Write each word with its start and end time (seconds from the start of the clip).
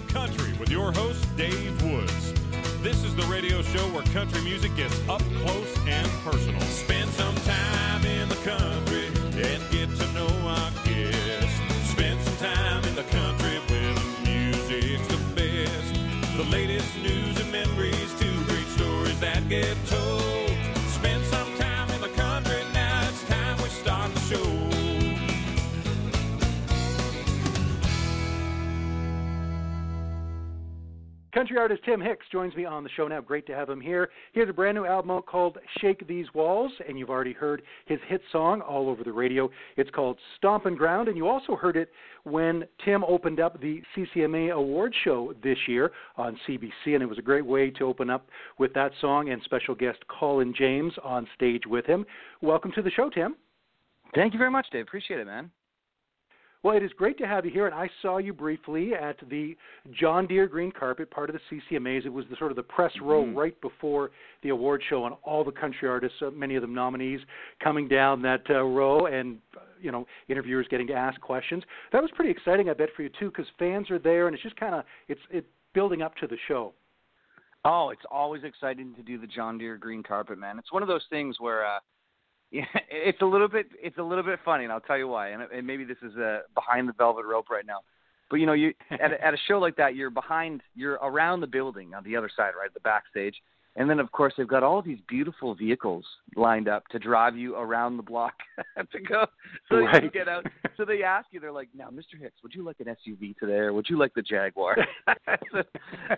the 0.00 0.12
Country 0.12 0.52
with 0.58 0.68
your 0.68 0.92
host, 0.92 1.24
Dave 1.38 1.82
Woods. 1.82 2.34
This 2.82 3.02
is 3.02 3.16
the 3.16 3.22
radio 3.32 3.62
show 3.62 3.86
where 3.94 4.02
country 4.12 4.42
music 4.42 4.76
gets 4.76 4.94
up 5.08 5.22
close 5.40 5.74
and 5.86 6.06
personal. 6.22 6.60
Spend 6.60 7.08
some 7.12 7.34
time 7.36 8.04
in 8.04 8.28
the 8.28 8.34
country 8.36 9.06
and 9.42 9.62
get 9.70 9.88
to 9.96 10.12
know 10.12 10.28
our 10.46 10.70
guests. 10.84 11.90
Spend 11.92 12.20
some 12.20 12.36
time 12.36 12.84
in 12.84 12.94
the 12.94 13.04
country 13.04 13.58
where 13.68 13.94
the 13.94 14.30
music's 14.30 15.08
the 15.08 15.34
best. 15.34 16.36
The 16.36 16.44
latest 16.44 16.94
news 16.98 17.40
and 17.40 17.50
memories, 17.50 18.20
two 18.20 18.44
great 18.44 18.66
stories 18.76 19.18
that 19.20 19.48
get 19.48 19.76
told. 19.86 20.45
Country 31.36 31.58
artist 31.58 31.82
Tim 31.84 32.00
Hicks 32.00 32.24
joins 32.32 32.56
me 32.56 32.64
on 32.64 32.82
the 32.82 32.88
show 32.96 33.06
now. 33.08 33.20
Great 33.20 33.46
to 33.48 33.54
have 33.54 33.68
him 33.68 33.78
here. 33.78 34.08
He 34.32 34.40
has 34.40 34.48
a 34.48 34.54
brand 34.54 34.74
new 34.74 34.86
album 34.86 35.20
called 35.20 35.58
Shake 35.82 36.06
These 36.08 36.24
Walls, 36.32 36.72
and 36.88 36.98
you've 36.98 37.10
already 37.10 37.34
heard 37.34 37.60
his 37.84 37.98
hit 38.08 38.22
song 38.32 38.62
all 38.62 38.88
over 38.88 39.04
the 39.04 39.12
radio. 39.12 39.50
It's 39.76 39.90
called 39.90 40.16
Stompin' 40.38 40.76
Ground, 40.76 41.08
and 41.08 41.16
you 41.18 41.28
also 41.28 41.54
heard 41.54 41.76
it 41.76 41.90
when 42.24 42.64
Tim 42.82 43.04
opened 43.04 43.38
up 43.38 43.60
the 43.60 43.82
CCMA 43.94 44.54
Award 44.54 44.94
Show 45.04 45.34
this 45.42 45.58
year 45.68 45.92
on 46.16 46.38
CBC, 46.48 46.94
and 46.94 47.02
it 47.02 47.06
was 47.06 47.18
a 47.18 47.22
great 47.22 47.44
way 47.44 47.68
to 47.68 47.84
open 47.84 48.08
up 48.08 48.28
with 48.58 48.72
that 48.72 48.92
song 49.02 49.28
and 49.28 49.42
special 49.42 49.74
guest 49.74 49.98
Colin 50.08 50.54
James 50.56 50.94
on 51.04 51.28
stage 51.34 51.66
with 51.66 51.84
him. 51.84 52.06
Welcome 52.40 52.72
to 52.76 52.80
the 52.80 52.90
show, 52.90 53.10
Tim. 53.10 53.36
Thank 54.14 54.32
you 54.32 54.38
very 54.38 54.50
much, 54.50 54.68
Dave. 54.72 54.86
Appreciate 54.86 55.20
it, 55.20 55.26
man. 55.26 55.50
Well, 56.66 56.76
it 56.76 56.82
is 56.82 56.90
great 56.94 57.16
to 57.18 57.28
have 57.28 57.44
you 57.44 57.52
here, 57.52 57.66
and 57.66 57.74
I 57.76 57.88
saw 58.02 58.18
you 58.18 58.32
briefly 58.32 58.92
at 58.92 59.16
the 59.30 59.56
John 59.92 60.26
Deere 60.26 60.48
Green 60.48 60.72
Carpet, 60.72 61.08
part 61.12 61.30
of 61.30 61.36
the 61.36 61.40
CCMAs. 61.48 62.04
It 62.04 62.12
was 62.12 62.24
the 62.28 62.34
sort 62.34 62.50
of 62.50 62.56
the 62.56 62.64
press 62.64 62.90
row 63.00 63.22
Mhm. 63.24 63.36
right 63.36 63.60
before 63.60 64.10
the 64.42 64.48
award 64.48 64.82
show, 64.82 65.06
and 65.06 65.14
all 65.22 65.44
the 65.44 65.52
country 65.52 65.88
artists, 65.88 66.20
uh, 66.22 66.32
many 66.32 66.56
of 66.56 66.62
them 66.62 66.74
nominees, 66.74 67.20
coming 67.60 67.86
down 67.86 68.20
that 68.22 68.50
uh, 68.50 68.64
row, 68.64 69.06
and 69.06 69.40
uh, 69.56 69.60
you 69.80 69.92
know, 69.92 70.08
interviewers 70.26 70.66
getting 70.66 70.88
to 70.88 70.92
ask 70.92 71.20
questions. 71.20 71.62
That 71.92 72.02
was 72.02 72.10
pretty 72.16 72.32
exciting, 72.32 72.68
I 72.68 72.72
bet, 72.72 72.90
for 72.96 73.04
you 73.04 73.10
too, 73.10 73.30
because 73.30 73.48
fans 73.60 73.88
are 73.92 74.00
there, 74.00 74.26
and 74.26 74.34
it's 74.34 74.42
just 74.42 74.56
kind 74.56 74.74
of 74.74 74.84
it's 75.06 75.22
it 75.30 75.46
building 75.72 76.02
up 76.02 76.16
to 76.16 76.26
the 76.26 76.36
show. 76.48 76.74
Oh, 77.64 77.90
it's 77.90 78.04
always 78.10 78.42
exciting 78.42 78.92
to 78.96 79.04
do 79.04 79.18
the 79.18 79.28
John 79.28 79.56
Deere 79.56 79.76
green 79.76 80.02
carpet, 80.02 80.36
man. 80.36 80.58
It's 80.58 80.72
one 80.72 80.82
of 80.82 80.88
those 80.88 81.06
things 81.10 81.38
where 81.38 81.64
uh 81.64 81.78
yeah, 82.50 82.64
it's 82.90 83.20
a 83.22 83.26
little 83.26 83.48
bit 83.48 83.66
it's 83.82 83.98
a 83.98 84.02
little 84.02 84.24
bit 84.24 84.38
funny, 84.44 84.64
and 84.64 84.72
I'll 84.72 84.80
tell 84.80 84.98
you 84.98 85.08
why. 85.08 85.30
And, 85.30 85.42
and 85.42 85.66
maybe 85.66 85.84
this 85.84 85.98
is 86.02 86.16
uh, 86.16 86.40
behind 86.54 86.88
the 86.88 86.92
velvet 86.92 87.24
rope 87.24 87.50
right 87.50 87.66
now. 87.66 87.80
But 88.30 88.36
you 88.36 88.46
know, 88.46 88.54
you 88.54 88.74
at 88.90 89.12
a, 89.12 89.24
at 89.24 89.34
a 89.34 89.38
show 89.48 89.58
like 89.58 89.76
that, 89.76 89.94
you're 89.94 90.10
behind, 90.10 90.62
you're 90.74 90.94
around 90.94 91.40
the 91.40 91.46
building 91.46 91.94
on 91.94 92.04
the 92.04 92.16
other 92.16 92.30
side, 92.34 92.52
right, 92.58 92.72
the 92.72 92.80
backstage, 92.80 93.36
and 93.76 93.88
then 93.88 94.00
of 94.00 94.10
course 94.12 94.32
they've 94.36 94.48
got 94.48 94.62
all 94.62 94.82
these 94.82 94.98
beautiful 95.08 95.54
vehicles 95.54 96.04
lined 96.34 96.68
up 96.68 96.86
to 96.88 96.98
drive 96.98 97.36
you 97.36 97.56
around 97.56 97.96
the 97.96 98.02
block 98.02 98.34
to 98.92 99.00
go, 99.00 99.26
so 99.68 99.78
you 100.02 100.10
get 100.10 100.28
out. 100.28 100.46
So 100.76 100.84
they 100.84 101.02
ask 101.02 101.26
you, 101.30 101.40
they're 101.40 101.52
like, 101.52 101.68
"Now, 101.74 101.90
Mr. 101.90 102.20
Hicks, 102.20 102.42
would 102.42 102.54
you 102.54 102.64
like 102.64 102.80
an 102.80 102.86
SUV 102.86 103.36
today, 103.38 103.58
or 103.58 103.72
would 103.72 103.86
you 103.88 103.98
like 103.98 104.14
the 104.14 104.22
Jaguar?" 104.22 104.76
so, 105.52 105.62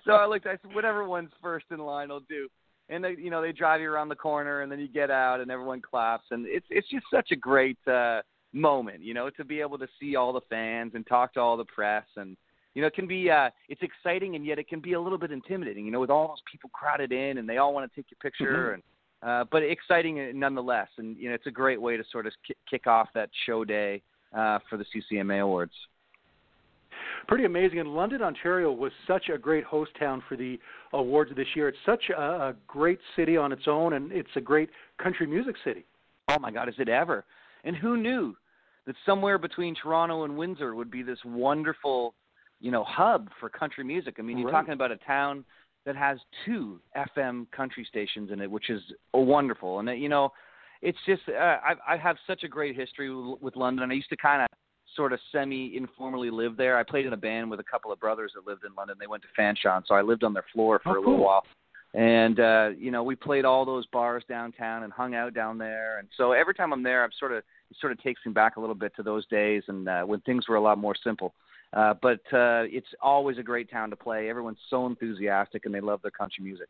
so 0.05 0.13
I 0.13 0.27
looked, 0.27 0.47
I 0.47 0.53
said, 0.63 0.75
"Whatever 0.75 1.07
one's 1.07 1.31
first 1.43 1.67
in 1.71 1.79
line, 1.79 2.11
I'll 2.11 2.21
do." 2.21 2.49
And 2.91 3.05
they, 3.05 3.17
you 3.19 3.31
know, 3.31 3.43
they 3.43 3.53
drive 3.53 3.81
you 3.81 3.91
around 3.91 4.09
the 4.09 4.17
corner, 4.17 4.63
and 4.63 4.73
then 4.73 4.81
you 4.81 4.89
get 4.89 5.11
out, 5.11 5.41
and 5.41 5.51
everyone 5.51 5.81
claps, 5.83 6.25
and 6.31 6.47
it's 6.47 6.67
it's 6.71 6.89
just 6.89 7.05
such 7.13 7.33
a 7.33 7.37
great 7.37 7.79
uh, 7.87 8.23
moment, 8.53 9.03
you 9.03 9.13
know, 9.13 9.29
to 9.31 9.45
be 9.45 9.61
able 9.61 9.79
to 9.79 9.87
see 10.01 10.17
all 10.17 10.33
the 10.33 10.41
fans 10.49 10.93
and 10.95 11.07
talk 11.07 11.35
to 11.35 11.41
all 11.41 11.57
the 11.57 11.65
press, 11.67 12.07
and 12.17 12.37
you 12.75 12.81
know, 12.81 12.89
it 12.89 12.95
can 12.95 13.07
be 13.07 13.31
uh, 13.31 13.51
it's 13.69 13.83
exciting, 13.83 14.37
and 14.37 14.47
yet 14.47 14.59
it 14.59 14.69
can 14.69 14.81
be 14.81 14.95
a 14.95 15.01
little 15.01 15.19
bit 15.19 15.33
intimidating, 15.33 15.85
you 15.85 15.91
know, 15.91 16.01
with 16.01 16.11
all 16.11 16.29
those 16.29 16.43
people 16.51 16.71
crowded 16.73 17.13
in, 17.13 17.39
and 17.39 17.49
they 17.49 17.59
all 17.59 17.75
want 17.75 17.91
to 17.91 17.95
take 17.97 18.11
your 18.11 18.19
picture, 18.23 18.71
Mhm. 18.71 18.75
and 18.75 18.83
uh, 19.21 19.45
but 19.51 19.63
exciting 19.63 20.39
nonetheless, 20.39 20.89
and 20.97 21.17
you 21.19 21.29
know, 21.29 21.35
it's 21.35 21.47
a 21.47 21.51
great 21.51 21.81
way 21.81 21.97
to 21.97 22.05
sort 22.11 22.27
of 22.27 22.33
ki- 22.47 22.57
kick 22.71 22.87
off 22.87 23.09
that 23.15 23.29
show 23.47 23.65
day 23.65 24.01
uh, 24.33 24.61
for 24.71 24.77
the 24.79 24.85
CCMA 24.85 25.41
Awards. 25.43 25.75
Pretty 27.27 27.45
amazing. 27.45 27.79
And 27.81 27.95
London, 27.95 28.23
Ontario 28.23 28.73
was 28.73 28.93
such 29.07 29.29
a 29.29 29.39
great 29.39 29.65
host 29.65 29.91
town 29.99 30.23
for 30.29 30.37
the 30.37 30.59
awards 30.93 31.31
this 31.37 31.47
year. 31.55 31.69
It's 31.69 31.79
such 31.85 32.05
a, 32.11 32.21
a 32.21 32.55
great 32.67 32.99
city 33.17 33.37
on 33.37 33.53
its 33.53 33.63
own, 33.67 33.95
and 33.95 34.13
it's 34.13 34.31
a 34.37 34.41
great 34.41 34.71
country 35.03 35.27
music 35.27 35.57
city. 35.65 35.85
Oh 36.29 36.39
my 36.39 36.51
God, 36.51 36.69
is 36.69 36.75
it 36.79 36.89
ever? 36.89 37.25
And 37.65 37.77
who 37.77 37.97
knew 37.97 38.37
that 38.87 38.97
somewhere 39.05 39.39
between 39.39 39.75
Toronto 39.75 40.25
and 40.25 40.37
Windsor 40.37 40.75
would 40.75 40.91
be 40.91 41.03
this 41.03 41.19
wonderful, 41.25 42.15
you 42.61 42.71
know, 42.71 42.85
hub 42.85 43.29
for 43.41 43.49
country 43.49 43.85
music? 43.85 44.17
I 44.19 44.23
mean, 44.23 44.39
you're 44.39 44.49
Right. 44.49 44.61
talking 44.61 44.75
about 44.75 44.93
a 44.93 44.97
town 44.99 45.45
that 45.85 45.97
has 45.97 46.19
two 46.45 46.81
FM 46.97 47.51
country 47.51 47.87
stations 47.89 48.31
in 48.31 48.41
it, 48.41 48.51
which 48.51 48.69
is 48.71 48.83
uh, 49.15 49.19
wonderful. 49.19 49.79
And 49.79 49.89
uh, 49.89 49.93
you 49.93 50.09
know, 50.09 50.31
it's 50.83 50.99
just 51.07 51.23
uh, 51.29 51.33
I, 51.33 51.75
I 51.95 51.97
have 51.97 52.17
such 52.27 52.45
a 52.45 52.49
great 52.49 52.77
history 52.77 53.15
with, 53.15 53.41
with 53.41 53.57
London. 53.57 53.91
I 53.91 53.95
used 53.95 54.11
to 54.11 54.17
kind 54.17 54.43
of 54.43 54.49
sort 54.97 55.13
of 55.13 55.21
semi 55.33 55.77
informally 55.77 56.31
live 56.31 56.57
there. 56.57 56.77
I 56.79 56.83
played 56.83 57.07
in 57.07 57.13
a 57.13 57.17
band 57.17 57.51
with 57.51 57.61
a 57.61 57.65
couple 57.65 57.93
of 57.93 58.01
brothers 58.01 58.33
that 58.35 58.47
lived 58.47 58.65
in 58.65 58.75
London. 58.75 58.97
They 59.01 59.07
went 59.07 59.23
to 59.23 59.29
Fanshawe, 59.41 59.83
so 59.87 59.95
I 59.95 60.03
lived 60.03 60.25
on 60.25 60.33
their 60.35 60.45
floor 60.53 60.81
for 60.83 60.91
Oh, 60.97 61.01
a 61.01 61.01
little 61.01 61.17
cool. 61.17 61.25
while 61.25 61.45
and 61.95 62.39
uh 62.39 62.69
you 62.77 62.91
know 62.91 63.03
we 63.03 63.17
played 63.17 63.47
all 63.47 63.65
those 63.65 63.87
bars 63.87 64.23
downtown 64.29 64.83
and 64.83 64.93
hung 64.93 65.15
out 65.15 65.33
down 65.33 65.57
there 65.57 65.99
and 65.99 66.07
so 66.19 66.33
every 66.33 66.53
time 66.53 66.71
i'm 66.71 66.83
there 66.83 67.03
i'm 67.03 67.11
sort 67.19 67.33
of 67.33 67.39
it 67.39 67.77
sort 67.81 67.91
of 67.91 67.99
takes 68.03 68.21
me 68.27 68.33
back 68.33 68.57
a 68.59 68.61
little 68.61 68.75
bit 68.75 68.95
to 68.95 69.03
those 69.03 69.27
days 69.29 69.63
and 69.69 69.89
uh 69.89 70.03
when 70.03 70.21
things 70.21 70.47
were 70.47 70.57
a 70.57 70.61
lot 70.61 70.77
more 70.77 70.95
simple 71.03 71.33
uh 71.73 71.95
but 72.03 72.21
uh 72.35 72.65
it's 72.69 72.89
always 73.01 73.39
a 73.39 73.43
great 73.43 73.71
town 73.71 73.89
to 73.89 73.97
play 73.97 74.29
everyone's 74.29 74.59
so 74.69 74.85
enthusiastic 74.85 75.65
and 75.65 75.75
they 75.75 75.81
love 75.81 76.03
their 76.03 76.11
country 76.11 76.45
music 76.45 76.69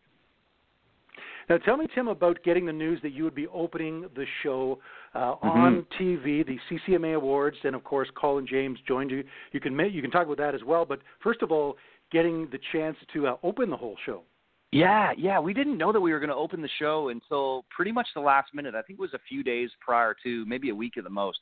Now, 1.49 1.57
tell 1.57 1.77
me, 1.77 1.87
Tim, 1.95 2.09
about 2.09 2.39
getting 2.45 2.67
the 2.67 2.73
news 2.73 3.01
that 3.03 3.13
you 3.13 3.25
would 3.25 3.35
be 3.35 3.47
opening 3.49 4.03
the 4.15 4.27
show 4.43 4.79
uh, 5.15 5.37
Mm-hmm. 5.37 5.49
on 5.49 5.87
TV, 5.99 6.45
the 6.47 6.59
CCMA 6.71 7.17
Awards, 7.17 7.57
and 7.65 7.75
of 7.75 7.83
course, 7.85 8.09
Colin 8.15 8.47
James 8.47 8.79
joined 8.87 9.11
you. 9.11 9.25
You 9.53 9.61
can 9.61 9.79
you 9.91 10.03
can 10.03 10.11
talk 10.11 10.27
about 10.27 10.37
that 10.39 10.55
as 10.55 10.63
well. 10.63 10.85
But 10.85 11.01
first 11.23 11.43
of 11.43 11.51
all, 11.51 11.77
getting 12.13 12.49
the 12.51 12.59
chance 12.73 12.97
to 13.15 13.29
uh, 13.29 13.37
open 13.43 13.71
the 13.71 13.77
whole 13.77 13.97
show. 14.05 14.23
Yeah, 14.71 15.13
yeah. 15.17 15.41
We 15.41 15.55
didn't 15.55 15.79
know 15.79 15.93
that 15.93 16.01
we 16.01 16.13
were 16.13 16.21
going 16.21 16.29
to 16.29 16.37
open 16.37 16.61
the 16.61 16.69
show 16.79 17.09
until 17.09 17.65
pretty 17.75 17.91
much 17.91 18.07
the 18.15 18.21
last 18.21 18.55
minute. 18.55 18.75
I 18.75 18.83
think 18.83 18.99
it 18.99 19.03
was 19.03 19.15
a 19.15 19.21
few 19.27 19.43
days 19.43 19.71
prior 19.81 20.15
to, 20.23 20.45
maybe 20.45 20.69
a 20.69 20.75
week 20.75 20.99
at 20.99 21.05
the 21.05 21.11
most. 21.11 21.39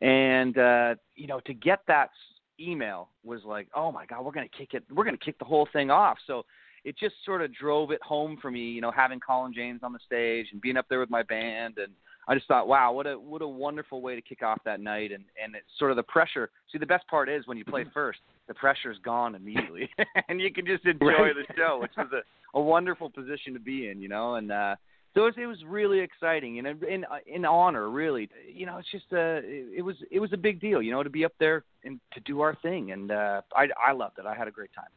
And 0.00 0.56
uh, 0.56 0.94
you 1.14 1.26
know, 1.26 1.40
to 1.40 1.52
get 1.52 1.80
that 1.88 2.10
email 2.58 3.10
was 3.22 3.40
like, 3.44 3.68
oh 3.74 3.92
my 3.92 4.06
god, 4.06 4.24
we're 4.24 4.32
going 4.32 4.48
to 4.48 4.56
kick 4.56 4.72
it. 4.72 4.84
We're 4.92 5.04
going 5.04 5.16
to 5.18 5.24
kick 5.24 5.38
the 5.38 5.44
whole 5.44 5.68
thing 5.72 5.90
off. 5.90 6.16
So 6.26 6.44
it 6.84 6.96
just 6.98 7.14
sort 7.24 7.42
of 7.42 7.52
drove 7.54 7.90
it 7.90 8.02
home 8.02 8.38
for 8.40 8.50
me. 8.50 8.60
You 8.60 8.80
know, 8.80 8.90
having 8.90 9.20
Colin 9.20 9.52
James 9.54 9.80
on 9.82 9.92
the 9.92 9.98
stage 10.04 10.46
and 10.52 10.60
being 10.60 10.76
up 10.76 10.86
there 10.88 11.00
with 11.00 11.10
my 11.10 11.22
band 11.22 11.78
and. 11.78 11.92
I 12.26 12.34
just 12.34 12.48
thought, 12.48 12.66
wow, 12.66 12.90
what 12.90 13.06
a 13.06 13.20
what 13.20 13.42
a 13.42 13.46
wonderful 13.46 14.00
way 14.00 14.14
to 14.14 14.22
kick 14.22 14.42
off 14.42 14.58
that 14.64 14.80
night, 14.80 15.12
and 15.12 15.24
and 15.44 15.54
it's 15.54 15.66
sort 15.78 15.90
of 15.90 15.98
the 15.98 16.02
pressure. 16.04 16.48
See, 16.72 16.78
the 16.78 16.86
best 16.86 17.06
part 17.06 17.28
is 17.28 17.46
when 17.46 17.58
you 17.58 17.66
play 17.66 17.84
first, 17.92 18.20
the 18.48 18.54
pressure's 18.54 18.96
gone 19.04 19.34
immediately, 19.34 19.90
and 20.30 20.40
you 20.40 20.50
can 20.50 20.64
just 20.64 20.86
enjoy 20.86 21.06
Right. 21.08 21.34
the 21.36 21.54
show, 21.54 21.80
which 21.82 21.90
is 21.98 22.10
a 22.14 22.58
a 22.58 22.62
wonderful 22.62 23.10
position 23.10 23.52
to 23.52 23.60
be 23.60 23.88
in, 23.90 24.00
you 24.00 24.08
know. 24.08 24.36
And 24.36 24.50
uh, 24.50 24.76
so 25.12 25.20
it 25.20 25.24
was, 25.24 25.34
it 25.36 25.46
was 25.46 25.58
really 25.66 26.00
exciting 26.00 26.58
and 26.60 26.82
in 26.84 27.04
in 27.26 27.44
honor, 27.44 27.90
really. 27.90 28.30
You 28.50 28.64
know, 28.64 28.78
it's 28.78 28.90
just 28.90 29.04
uh, 29.12 29.44
it, 29.44 29.66
it 29.76 29.82
was 29.82 29.96
it 30.10 30.18
was 30.18 30.32
a 30.32 30.38
big 30.38 30.62
deal, 30.62 30.80
you 30.80 30.92
know, 30.92 31.02
to 31.02 31.10
be 31.10 31.26
up 31.26 31.34
there 31.38 31.62
and 31.84 32.00
to 32.14 32.20
do 32.20 32.40
our 32.40 32.54
thing. 32.62 32.92
And 32.92 33.10
uh, 33.10 33.42
I 33.54 33.68
I 33.86 33.92
loved 33.92 34.18
it. 34.18 34.24
I 34.24 34.34
had 34.34 34.48
a 34.48 34.50
great 34.50 34.70
time. 34.74 34.88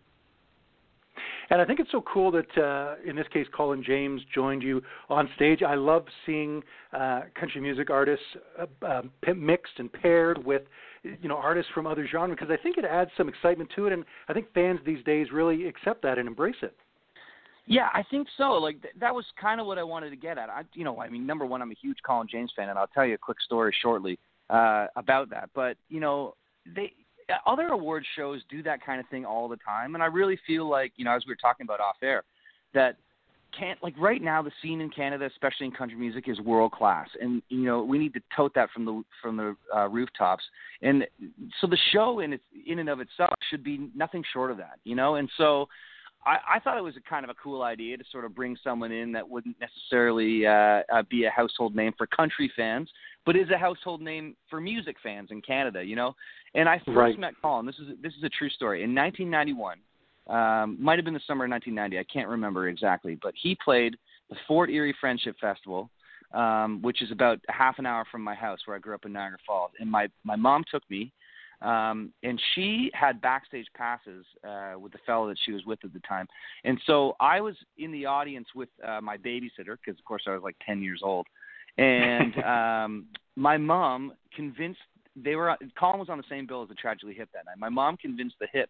And 1.50 1.62
I 1.62 1.66
think 1.66 1.80
it's 1.80 1.92
so 1.92 2.02
cool 2.02 2.32
that 2.32 2.58
uh, 2.58 2.96
in 3.10 3.16
this 3.16 3.28
case, 3.32 3.48
Colin 3.56 3.84
James 3.84 4.22
joined 4.34 4.62
you 4.62 4.82
on 5.10 5.30
stage. 5.36 5.64
I 5.64 5.76
love 5.76 6.06
seeing 6.26 6.62
uh, 6.94 7.22
country 7.40 7.62
music 7.62 7.90
artists 7.90 8.26
uh, 8.60 8.86
um, 8.86 9.12
mixed 9.36 9.74
and 9.78 9.92
paired 9.92 10.44
with 10.44 10.64
you 11.04 11.30
know 11.30 11.38
artists 11.38 11.72
from 11.74 11.88
other 11.88 12.08
genres 12.08 12.38
because 12.38 12.52
I 12.52 12.62
think 12.62 12.78
it 12.78 12.86
adds 12.86 13.12
some 13.16 13.30
excitement 13.30 13.70
to 13.76 13.88
it, 13.88 13.94
and 13.94 14.04
I 14.28 14.34
think 14.34 14.48
fans 14.54 14.80
these 14.86 15.04
days 15.06 15.28
really 15.32 15.68
accept 15.68 16.02
that 16.04 16.18
and 16.18 16.28
embrace 16.28 16.56
it. 16.62 16.76
Yeah, 17.66 17.90
I 17.94 18.04
think 18.10 18.28
so. 18.38 18.54
Like 18.54 18.82
th- 18.82 18.94
that 19.00 19.14
was 19.14 19.26
kind 19.40 19.60
of 19.60 19.68
what 19.68 19.78
I 19.78 19.84
wanted 19.84 20.10
to 20.12 20.16
get 20.16 20.38
at. 20.38 20.50
I, 20.50 20.64
you 20.74 20.86
know, 20.86 21.00
I 21.02 21.10
mean, 21.10 21.26
number 21.26 21.46
one, 21.46 21.62
I'm 21.62 21.72
a 21.72 21.76
huge 21.82 21.98
Colin 22.06 22.28
James 22.30 22.52
fan, 22.56 22.70
and 22.70 22.80
I'll 22.80 22.88
tell 22.88 23.06
you 23.06 23.16
a 23.16 23.18
quick 23.18 23.42
story 23.42 23.76
shortly 23.82 24.18
uh, 24.50 24.88
about 24.96 25.30
that. 25.30 25.50
But 25.54 25.78
you 25.90 26.00
know, 26.00 26.36
they 26.76 26.94
other 27.46 27.68
award 27.68 28.06
shows 28.16 28.42
do 28.50 28.64
that 28.64 28.86
kind 28.86 29.00
of 29.00 29.08
thing 29.10 29.26
all 29.26 29.48
the 29.48 29.58
time, 29.58 29.96
and 29.96 30.04
I 30.04 30.08
really 30.08 30.40
feel 30.48 30.70
like 30.70 30.94
you 30.96 31.06
know, 31.06 31.16
as 31.16 31.26
we 31.26 31.32
were 31.32 31.38
talking 31.38 31.66
about 31.66 31.80
off 31.80 31.98
air, 32.02 32.24
that 32.74 32.98
can't 33.58 33.82
like 33.82 33.94
right 33.98 34.22
now 34.22 34.42
the 34.42 34.52
scene 34.62 34.82
in 34.82 34.90
Canada, 34.90 35.26
especially 35.26 35.66
in 35.66 35.72
country 35.72 35.98
music, 35.98 36.28
is 36.28 36.40
world 36.40 36.72
class, 36.72 37.08
and 37.20 37.42
you 37.50 37.64
know 37.64 37.84
we 37.84 37.98
need 37.98 38.14
to 38.14 38.22
tote 38.36 38.54
that 38.56 38.70
from 38.72 38.86
the 38.86 39.04
from 39.22 39.38
the 39.38 39.56
uh, 39.76 39.88
rooftops. 39.88 40.44
And 40.82 41.06
so 41.60 41.68
the 41.68 41.78
show 41.92 42.20
in 42.20 42.34
its 42.34 42.44
in 42.66 42.80
and 42.80 42.90
of 42.90 43.00
itself 43.00 43.34
should 43.50 43.64
be 43.64 43.90
nothing 43.96 44.24
short 44.34 44.52
of 44.52 44.58
that, 44.58 44.80
you 44.84 44.96
know. 44.96 45.16
And 45.16 45.30
so 45.38 45.68
I, 46.26 46.56
I 46.56 46.60
thought 46.60 46.78
it 46.78 46.84
was 46.84 46.98
a 46.98 47.10
kind 47.10 47.24
of 47.24 47.30
a 47.30 47.36
cool 47.42 47.62
idea 47.62 47.98
to 47.98 48.04
sort 48.12 48.26
of 48.26 48.36
bring 48.36 48.58
someone 48.64 48.92
in 48.92 49.12
that 49.14 49.28
wouldn't 49.28 49.56
necessarily 49.60 50.46
uh, 50.46 50.82
uh, 50.94 51.04
be 51.10 51.26
a 51.26 51.30
household 51.30 51.76
name 51.76 51.94
for 51.98 52.08
country 52.08 52.52
fans, 52.56 52.90
but 53.28 53.36
is 53.36 53.50
a 53.52 53.58
household 53.58 54.02
name 54.02 54.36
for 54.50 54.60
music 54.62 54.96
fans 55.04 55.30
in 55.32 55.42
Canada, 55.42 55.84
you 55.84 55.96
know. 55.96 56.16
And 56.56 56.68
I 56.68 56.80
first 56.80 56.98
Right. 56.98 57.20
met 57.20 57.34
Colin. 57.42 57.66
This 57.68 57.78
is 57.78 57.90
this 58.02 58.14
is 58.16 58.24
a 58.24 58.30
true 58.30 58.50
story. 58.50 58.82
In 58.84 58.96
1991, 58.96 59.80
Um, 60.28 60.76
might 60.82 60.98
have 60.98 61.06
been 61.06 61.14
the 61.14 61.22
summer 61.22 61.46
of 61.46 61.50
1990. 61.52 62.00
I 62.00 62.04
can't 62.04 62.28
remember 62.28 62.68
exactly, 62.68 63.16
but 63.16 63.34
he 63.36 63.56
played 63.64 63.98
the 64.30 64.36
Fort 64.46 64.70
Erie 64.70 64.92
Friendship 65.00 65.38
Festival, 65.40 65.90
um, 66.34 66.82
which 66.82 67.02
is 67.02 67.12
about 67.12 67.40
half 67.48 67.80
an 67.80 67.86
hour 67.86 68.04
from 68.12 68.22
my 68.24 68.36
house 68.36 68.60
where 68.66 68.76
I 68.76 68.80
grew 68.80 68.94
up 68.94 69.06
in 69.06 69.14
Niagara 69.14 69.38
Falls. 69.46 69.72
And 69.80 69.90
my 69.90 70.10
my 70.26 70.36
mom 70.36 70.66
took 70.70 70.84
me, 70.90 71.14
um, 71.62 72.14
and 72.24 72.42
she 72.54 72.92
had 72.94 73.22
backstage 73.22 73.68
passes 73.74 74.26
uh, 74.44 74.74
with 74.78 74.92
the 74.92 74.98
fellow 75.06 75.28
that 75.30 75.40
she 75.46 75.52
was 75.54 75.66
with 75.66 75.80
at 75.86 75.94
the 75.94 76.02
time. 76.02 76.28
And 76.66 76.80
so 76.86 77.16
I 77.20 77.40
was 77.40 77.56
in 77.78 77.92
the 77.92 78.06
audience 78.06 78.48
with 78.54 78.70
uh, 78.86 79.00
my 79.02 79.18
babysitter 79.18 79.78
because, 79.80 79.98
of 79.98 80.06
course, 80.06 80.24
I 80.28 80.32
was 80.32 80.44
like 80.44 80.58
10 80.66 80.82
years 80.82 81.02
old. 81.04 81.26
And 81.78 82.44
um, 82.44 83.06
my 83.36 83.58
mom 83.58 84.14
convinced 84.36 84.80
they 85.16 85.36
were 85.36 85.56
Colin 85.80 86.00
was 86.00 86.10
on 86.10 86.18
the 86.18 86.24
same 86.30 86.46
bill 86.46 86.64
as 86.64 86.70
the 86.70 86.76
Tragically 86.76 87.14
Hip 87.14 87.30
that 87.34 87.46
night. 87.46 87.58
My 87.58 87.70
mom 87.70 87.98
convinced 87.98 88.36
the 88.40 88.48
Hip 88.54 88.70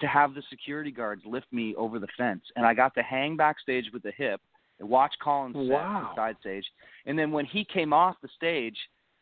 to 0.00 0.06
have 0.06 0.34
the 0.34 0.42
security 0.50 0.90
guards 0.90 1.22
lift 1.24 1.46
me 1.52 1.74
over 1.76 1.98
the 1.98 2.08
fence, 2.16 2.42
and 2.56 2.64
I 2.64 2.74
got 2.74 2.94
to 2.94 3.02
hang 3.02 3.36
backstage 3.36 3.86
with 3.92 4.02
the 4.02 4.12
Hip 4.16 4.40
and 4.80 4.88
watch 4.88 5.14
Colin 5.22 5.52
set 5.52 5.62
wow. 5.62 6.12
side 6.16 6.36
stage. 6.40 6.64
And 7.06 7.18
then 7.18 7.30
when 7.30 7.44
he 7.44 7.64
came 7.64 7.92
off 7.92 8.16
the 8.22 8.28
stage, 8.36 8.76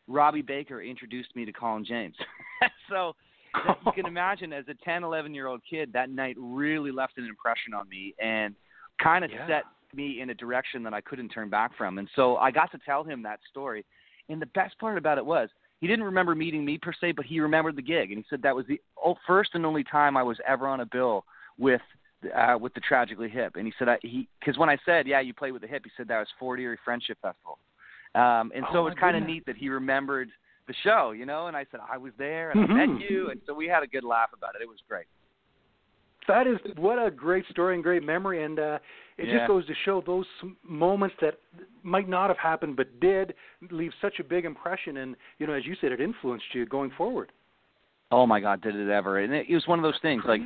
Robbie 0.07 0.41
Baker 0.41 0.81
introduced 0.81 1.35
me 1.35 1.45
to 1.45 1.53
Colin 1.53 1.85
James. 1.85 2.15
so 2.89 3.13
that, 3.53 3.77
you 3.85 3.91
can 3.91 4.05
imagine, 4.07 4.53
as 4.53 4.65
a 4.67 4.73
10, 4.83 5.03
11 5.03 5.33
year 5.33 5.47
old 5.47 5.61
kid, 5.69 5.91
that 5.93 6.09
night 6.09 6.35
really 6.39 6.91
left 6.91 7.17
an 7.17 7.25
impression 7.25 7.73
on 7.73 7.87
me 7.89 8.13
and 8.21 8.55
kind 9.01 9.23
of 9.23 9.31
yeah. 9.31 9.47
set 9.47 9.63
me 9.93 10.21
in 10.21 10.29
a 10.29 10.33
direction 10.33 10.83
that 10.83 10.93
I 10.93 11.01
couldn't 11.01 11.29
turn 11.29 11.49
back 11.49 11.75
from. 11.77 11.97
And 11.97 12.07
so 12.15 12.37
I 12.37 12.51
got 12.51 12.71
to 12.71 12.79
tell 12.85 13.03
him 13.03 13.23
that 13.23 13.39
story. 13.49 13.85
And 14.29 14.41
the 14.41 14.47
best 14.47 14.77
part 14.79 14.97
about 14.97 15.17
it 15.17 15.25
was 15.25 15.49
he 15.79 15.87
didn't 15.87 16.05
remember 16.05 16.35
meeting 16.35 16.63
me 16.63 16.77
per 16.77 16.93
se, 16.99 17.13
but 17.13 17.25
he 17.25 17.39
remembered 17.39 17.75
the 17.75 17.81
gig, 17.81 18.11
and 18.11 18.19
he 18.19 18.25
said 18.29 18.41
that 18.43 18.55
was 18.55 18.65
the 18.67 18.79
first 19.27 19.51
and 19.55 19.65
only 19.65 19.83
time 19.83 20.15
I 20.15 20.23
was 20.23 20.37
ever 20.47 20.67
on 20.67 20.81
a 20.81 20.85
bill 20.85 21.25
with 21.57 21.81
uh, 22.35 22.55
with 22.59 22.73
the 22.75 22.81
Tragically 22.81 23.29
Hip. 23.29 23.55
And 23.55 23.65
he 23.65 23.73
said 23.79 23.89
I, 23.89 23.97
he 24.01 24.27
because 24.39 24.57
when 24.57 24.69
I 24.69 24.77
said 24.85 25.07
yeah 25.07 25.19
you 25.19 25.33
played 25.33 25.51
with 25.51 25.63
the 25.63 25.67
Hip, 25.67 25.81
he 25.83 25.91
said 25.97 26.07
that 26.07 26.19
was 26.19 26.27
Fort 26.39 26.59
Erie 26.59 26.77
Friendship 26.85 27.17
Festival. 27.21 27.57
Um, 28.13 28.51
and 28.53 28.63
so 28.71 28.79
oh, 28.79 28.81
it 28.81 28.89
was 28.89 28.93
kind 28.99 29.17
of 29.17 29.23
neat 29.23 29.45
that 29.47 29.55
he 29.57 29.69
remembered 29.69 30.29
the 30.67 30.73
show, 30.83 31.11
you 31.11 31.25
know. 31.25 31.47
And 31.47 31.57
I 31.57 31.65
said 31.71 31.79
I 31.91 31.97
was 31.97 32.13
there 32.17 32.51
and 32.51 32.69
Mhm. 32.69 32.71
I 32.71 32.85
met 32.85 33.01
you, 33.01 33.31
and 33.31 33.41
so 33.47 33.53
we 33.53 33.67
had 33.67 33.83
a 33.83 33.87
good 33.87 34.03
laugh 34.03 34.29
about 34.33 34.55
it. 34.55 34.61
It 34.61 34.69
was 34.69 34.79
great. 34.87 35.07
That 36.27 36.47
is 36.47 36.57
what 36.77 37.03
a 37.03 37.09
great 37.09 37.45
story 37.49 37.75
and 37.75 37.83
great 37.83 38.03
memory, 38.03 38.43
and 38.43 38.59
uh, 38.59 38.79
it 39.17 39.27
Yeah. 39.27 39.39
just 39.39 39.47
goes 39.47 39.65
to 39.67 39.73
show 39.85 40.01
those 40.01 40.27
moments 40.63 41.15
that 41.21 41.39
might 41.83 42.07
not 42.07 42.29
have 42.29 42.37
happened 42.37 42.75
but 42.75 42.99
did 42.99 43.33
leave 43.69 43.93
such 44.01 44.19
a 44.19 44.23
big 44.23 44.45
impression, 44.45 44.97
and 44.97 45.15
you 45.39 45.47
know, 45.47 45.53
as 45.53 45.65
you 45.65 45.75
said, 45.81 45.91
it 45.91 45.99
influenced 45.99 46.53
you 46.53 46.65
going 46.65 46.91
forward. 46.91 47.31
Oh 48.11 48.27
my 48.27 48.39
God, 48.41 48.61
did 48.61 48.75
it 48.75 48.89
ever? 48.89 49.19
And 49.19 49.33
it, 49.33 49.47
it 49.49 49.53
was 49.55 49.67
one 49.67 49.79
of 49.79 49.83
those 49.83 49.99
things 50.01 50.23
like 50.27 50.41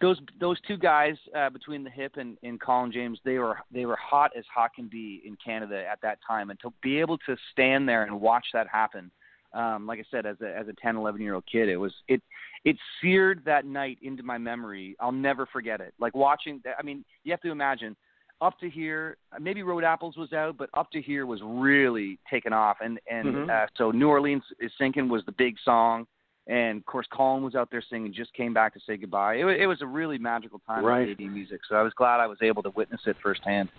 those 0.00 0.20
those 0.40 0.60
two 0.66 0.76
guys 0.76 1.16
uh, 1.34 1.50
between 1.50 1.84
the 1.84 1.90
hip 1.90 2.16
and, 2.16 2.36
and 2.42 2.60
Colin 2.60 2.92
James, 2.92 3.18
they 3.24 3.38
were 3.38 3.58
they 3.72 3.86
were 3.86 3.96
hot 3.96 4.32
as 4.36 4.44
hot 4.52 4.74
can 4.74 4.88
be 4.88 5.22
in 5.24 5.36
Canada 5.42 5.84
at 5.90 6.00
that 6.02 6.18
time, 6.26 6.50
and 6.50 6.60
to 6.60 6.72
be 6.82 6.98
able 6.98 7.16
to 7.18 7.36
stand 7.52 7.88
there 7.88 8.02
and 8.02 8.20
watch 8.20 8.46
that 8.52 8.66
happen, 8.68 9.10
um, 9.56 9.86
like 9.86 9.98
I 9.98 10.04
said, 10.10 10.26
as 10.26 10.36
a 10.42 10.56
as 10.56 10.68
a 10.68 10.72
10, 10.74 10.96
11 10.96 11.20
year 11.20 11.34
old 11.34 11.44
kid, 11.50 11.68
it 11.68 11.76
was 11.76 11.92
it 12.08 12.20
it 12.64 12.76
seared 13.00 13.42
that 13.44 13.64
night 13.64 13.98
into 14.02 14.22
my 14.22 14.38
memory. 14.38 14.96
I'll 15.00 15.12
never 15.12 15.46
forget 15.46 15.80
it. 15.80 15.94
Like 15.98 16.14
watching, 16.14 16.62
I 16.78 16.82
mean, 16.82 17.04
you 17.24 17.32
have 17.32 17.40
to 17.42 17.50
imagine. 17.50 17.96
Up 18.42 18.58
to 18.60 18.68
here, 18.68 19.16
maybe 19.40 19.62
Road 19.62 19.82
Apples 19.82 20.18
was 20.18 20.34
out, 20.34 20.58
but 20.58 20.68
Up 20.74 20.90
to 20.90 21.00
Here 21.00 21.24
was 21.24 21.40
really 21.42 22.18
taken 22.30 22.52
off, 22.52 22.76
and 22.82 23.00
and 23.10 23.34
Mhm. 23.34 23.48
uh, 23.50 23.66
so 23.78 23.90
New 23.92 24.08
Orleans 24.08 24.42
is 24.60 24.70
sinking 24.76 25.08
was 25.08 25.24
the 25.24 25.32
big 25.32 25.56
song, 25.64 26.06
and 26.46 26.76
of 26.78 26.84
course 26.84 27.06
Colin 27.10 27.42
was 27.42 27.54
out 27.54 27.70
there 27.70 27.80
singing, 27.88 28.12
just 28.12 28.34
came 28.34 28.52
back 28.52 28.74
to 28.74 28.80
say 28.80 28.98
goodbye. 28.98 29.36
It, 29.36 29.46
it 29.62 29.66
was 29.66 29.80
a 29.80 29.86
really 29.86 30.18
magical 30.18 30.58
time 30.66 30.84
Right. 30.84 31.08
with 31.08 31.18
AD 31.18 31.28
music, 31.32 31.62
so 31.66 31.76
I 31.76 31.82
was 31.82 31.94
glad 31.94 32.20
I 32.20 32.26
was 32.26 32.36
able 32.42 32.62
to 32.64 32.70
witness 32.70 33.00
it 33.06 33.16
firsthand. 33.22 33.70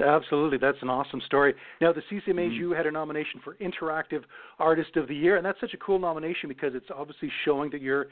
Absolutely, 0.00 0.58
that's 0.58 0.78
an 0.82 0.88
awesome 0.88 1.20
story. 1.26 1.54
Now, 1.80 1.92
the 1.92 2.02
CCMAs, 2.10 2.56
you 2.56 2.70
had 2.70 2.86
a 2.86 2.90
nomination 2.90 3.40
for 3.44 3.56
Interactive 3.56 4.22
Artist 4.58 4.96
of 4.96 5.06
the 5.06 5.14
Year, 5.14 5.36
and 5.36 5.44
that's 5.44 5.60
such 5.60 5.74
a 5.74 5.76
cool 5.76 5.98
nomination 5.98 6.48
because 6.48 6.74
it's 6.74 6.86
obviously 6.94 7.30
showing 7.44 7.70
that 7.72 7.82
you're 7.82 8.06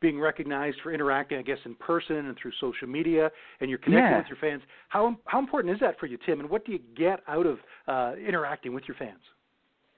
being 0.00 0.18
recognized 0.20 0.78
for 0.82 0.92
interacting, 0.92 1.38
I 1.38 1.42
guess, 1.42 1.58
in 1.64 1.74
person 1.74 2.16
and 2.16 2.36
through 2.40 2.52
social 2.60 2.86
media, 2.88 3.30
and 3.60 3.70
you're 3.70 3.78
connecting 3.78 4.12
Yeah. 4.12 4.18
with 4.18 4.28
your 4.28 4.36
fans. 4.38 4.62
How 4.88 5.16
how 5.26 5.38
important 5.38 5.74
is 5.74 5.80
that 5.80 5.98
for 5.98 6.06
you, 6.06 6.18
Tim? 6.24 6.40
And 6.40 6.50
what 6.50 6.64
do 6.64 6.72
you 6.72 6.78
get 6.96 7.20
out 7.28 7.46
of 7.46 7.58
uh, 7.86 8.14
interacting 8.18 8.74
with 8.74 8.84
your 8.88 8.96
fans? 8.96 9.20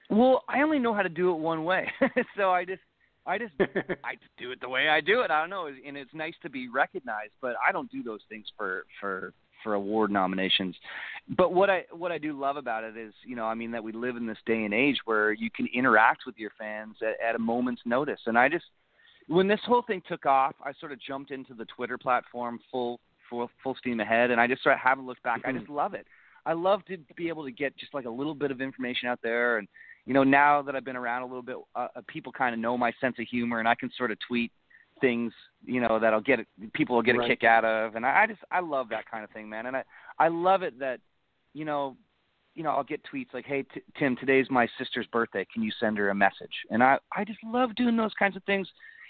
Well, 0.09 0.43
I 0.49 0.61
only 0.61 0.79
know 0.79 0.93
how 0.93 1.03
to 1.03 1.09
do 1.09 1.31
it 1.31 1.37
one 1.39 1.63
way, 1.65 1.91
so 2.37 2.51
I 2.51 2.65
just 2.65 2.81
I 3.25 3.37
just 3.37 3.53
I 3.59 4.15
just 4.15 4.35
do 4.37 4.51
it 4.51 4.59
the 4.61 4.69
way 4.69 4.89
I 4.89 5.01
do 5.01 5.21
it. 5.21 5.31
I 5.31 5.41
don't 5.41 5.49
know, 5.49 5.67
and 5.67 5.97
it's 5.97 6.13
nice 6.13 6.35
to 6.43 6.49
be 6.49 6.67
recognized, 6.69 7.33
but 7.41 7.55
I 7.65 7.71
don't 7.71 7.91
do 7.91 8.01
those 8.03 8.21
things 8.29 8.47
for 8.57 8.85
for 8.99 9.33
for 9.63 9.73
award 9.73 10.11
nominations. 10.11 10.75
But 11.37 11.53
what 11.53 11.69
I 11.69 11.85
what 11.91 12.11
I 12.11 12.17
do 12.17 12.39
love 12.39 12.57
about 12.57 12.83
it 12.83 12.97
is, 12.97 13.13
you 13.25 13.35
know, 13.35 13.45
I 13.45 13.53
mean 13.53 13.71
that 13.71 13.83
we 13.83 13.91
live 13.91 14.15
in 14.15 14.25
this 14.25 14.37
day 14.45 14.63
and 14.63 14.73
age 14.73 14.97
where 15.05 15.31
you 15.31 15.49
can 15.51 15.67
interact 15.73 16.21
with 16.25 16.37
your 16.37 16.51
fans 16.57 16.95
at, 17.01 17.15
at 17.25 17.35
a 17.35 17.39
moment's 17.39 17.81
notice. 17.85 18.19
And 18.25 18.37
I 18.37 18.49
just 18.49 18.65
when 19.27 19.47
this 19.47 19.59
whole 19.65 19.83
thing 19.83 20.01
took 20.07 20.25
off, 20.25 20.55
I 20.63 20.71
sort 20.79 20.91
of 20.91 20.99
jumped 21.01 21.31
into 21.31 21.53
the 21.53 21.65
Twitter 21.65 21.97
platform 21.97 22.59
full 22.71 22.99
full 23.29 23.49
full 23.63 23.75
steam 23.75 23.99
ahead, 23.99 24.31
and 24.31 24.41
I 24.41 24.47
just 24.47 24.63
sort 24.63 24.73
of 24.73 24.79
haven't 24.79 25.05
looked 25.05 25.23
back. 25.23 25.41
I 25.45 25.51
just 25.51 25.69
love 25.69 25.93
it. 25.93 26.07
I 26.45 26.53
love 26.53 26.83
to 26.85 26.97
be 27.15 27.27
able 27.27 27.43
to 27.43 27.51
get 27.51 27.77
just 27.77 27.93
like 27.93 28.05
a 28.05 28.09
little 28.09 28.33
bit 28.33 28.49
of 28.49 28.61
information 28.61 29.07
out 29.07 29.19
there 29.21 29.57
and 29.57 29.67
you 30.09 30.15
know, 30.15 30.23
now 30.23 30.63
that 30.63 30.75
I've 30.75 30.83
been 30.83 30.95
around 30.95 31.21
a 31.21 31.25
little 31.25 31.43
bit, 31.43 31.57
uh, 31.75 31.87
uh, 31.95 32.01
people 32.07 32.31
kind 32.31 32.55
of 32.55 32.59
know 32.59 32.75
my 32.75 32.91
sense 32.99 33.17
of 33.19 33.27
humor, 33.27 33.59
and 33.59 33.67
I 33.67 33.75
can 33.75 33.91
sort 33.95 34.09
of 34.09 34.17
tweet 34.27 34.51
things, 34.99 35.33
you 35.65 35.81
know, 35.81 35.99
that'll 35.99 36.21
get 36.21 36.39
people 36.73 36.95
will 36.95 37.03
get 37.03 37.15
Right. 37.17 37.31
a 37.31 37.35
kick 37.35 37.43
out 37.43 37.65
of, 37.65 37.95
and 37.95 38.05
I, 38.05 38.23
I 38.23 38.27
just 38.27 38.41
I 38.51 38.59
love 38.59 38.89
that 38.89 39.09
kind 39.09 39.23
of 39.23 39.29
thing, 39.31 39.49
man, 39.49 39.65
and 39.65 39.75
I 39.77 39.83
I 40.17 40.27
love 40.29 40.61
it 40.63 40.79
that, 40.79 40.99
you 41.53 41.65
know, 41.65 41.95
you 42.55 42.63
know, 42.63 42.71
I'll 42.71 42.83
get 42.83 43.01
tweets 43.11 43.33
like, 43.33 43.45
"Hey, 43.45 43.63
t- 43.63 43.81
Tim, 43.97 44.15
today's 44.15 44.47
my 44.49 44.67
sister's 44.77 45.07
birthday. 45.07 45.45
Can 45.53 45.63
you 45.63 45.71
send 45.79 45.97
her 45.97 46.09
a 46.09 46.15
message?" 46.15 46.53
And 46.69 46.83
I 46.83 46.97
I 47.15 47.23
just 47.23 47.39
love 47.43 47.75
doing 47.75 47.95
those 47.97 48.13
kinds 48.19 48.35
of 48.35 48.43
things. 48.43 48.67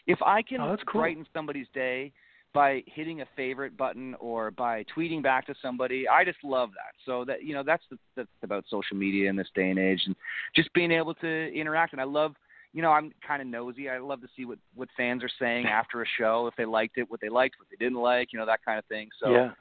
If 0.07 0.21
I 0.21 0.41
can 0.41 0.61
Oh, 0.61 0.77
cool. 0.85 1.01
brighten 1.01 1.25
somebody's 1.33 1.67
day 1.73 2.11
by 2.51 2.83
hitting 2.87 3.21
a 3.21 3.25
favorite 3.35 3.77
button 3.77 4.15
or 4.19 4.49
by 4.49 4.83
tweeting 4.95 5.21
back 5.21 5.45
to 5.45 5.53
somebody, 5.61 6.07
I 6.07 6.25
just 6.25 6.43
love 6.43 6.71
that. 6.71 6.93
So 7.05 7.23
that 7.25 7.43
you 7.43 7.53
know, 7.53 7.63
that's 7.63 7.83
the 7.91 7.97
that's 8.15 8.29
about 8.43 8.65
social 8.69 8.97
media 8.97 9.29
in 9.29 9.35
this 9.35 9.49
day 9.55 9.69
and 9.69 9.79
age, 9.79 10.01
and 10.05 10.15
just 10.55 10.71
being 10.73 10.91
able 10.91 11.13
to 11.15 11.53
interact. 11.53 11.93
And 11.93 12.01
I 12.01 12.05
love, 12.05 12.35
you 12.73 12.81
know, 12.81 12.91
I'm 12.91 13.11
kind 13.25 13.41
of 13.41 13.47
nosy. 13.47 13.89
I 13.89 13.97
love 13.99 14.21
to 14.21 14.27
see 14.35 14.45
what 14.45 14.59
what 14.75 14.89
fans 14.95 15.23
are 15.23 15.29
saying 15.39 15.65
after 15.71 16.01
a 16.01 16.05
show, 16.17 16.47
if 16.47 16.55
they 16.55 16.65
liked 16.65 16.97
it, 16.97 17.09
what 17.09 17.21
they 17.21 17.29
liked, 17.29 17.55
what 17.59 17.67
they 17.69 17.83
didn't 17.83 17.99
like, 17.99 18.29
you 18.31 18.39
know, 18.39 18.45
that 18.45 18.63
kind 18.63 18.77
of 18.79 18.85
thing. 18.85 19.09
So 19.21 19.31
yeah. 19.31 19.51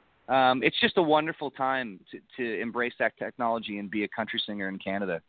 um, 0.51 0.61
it's 0.63 0.79
just 0.79 0.97
a 0.97 1.01
wonderful 1.03 1.51
time 1.51 1.99
to, 2.11 2.19
to 2.37 2.61
embrace 2.61 2.93
that 2.99 3.17
technology 3.17 3.79
and 3.79 3.89
be 3.89 4.03
a 4.03 4.07
country 4.07 4.41
singer 4.45 4.69
in 4.69 4.77
Canada. 4.77 5.21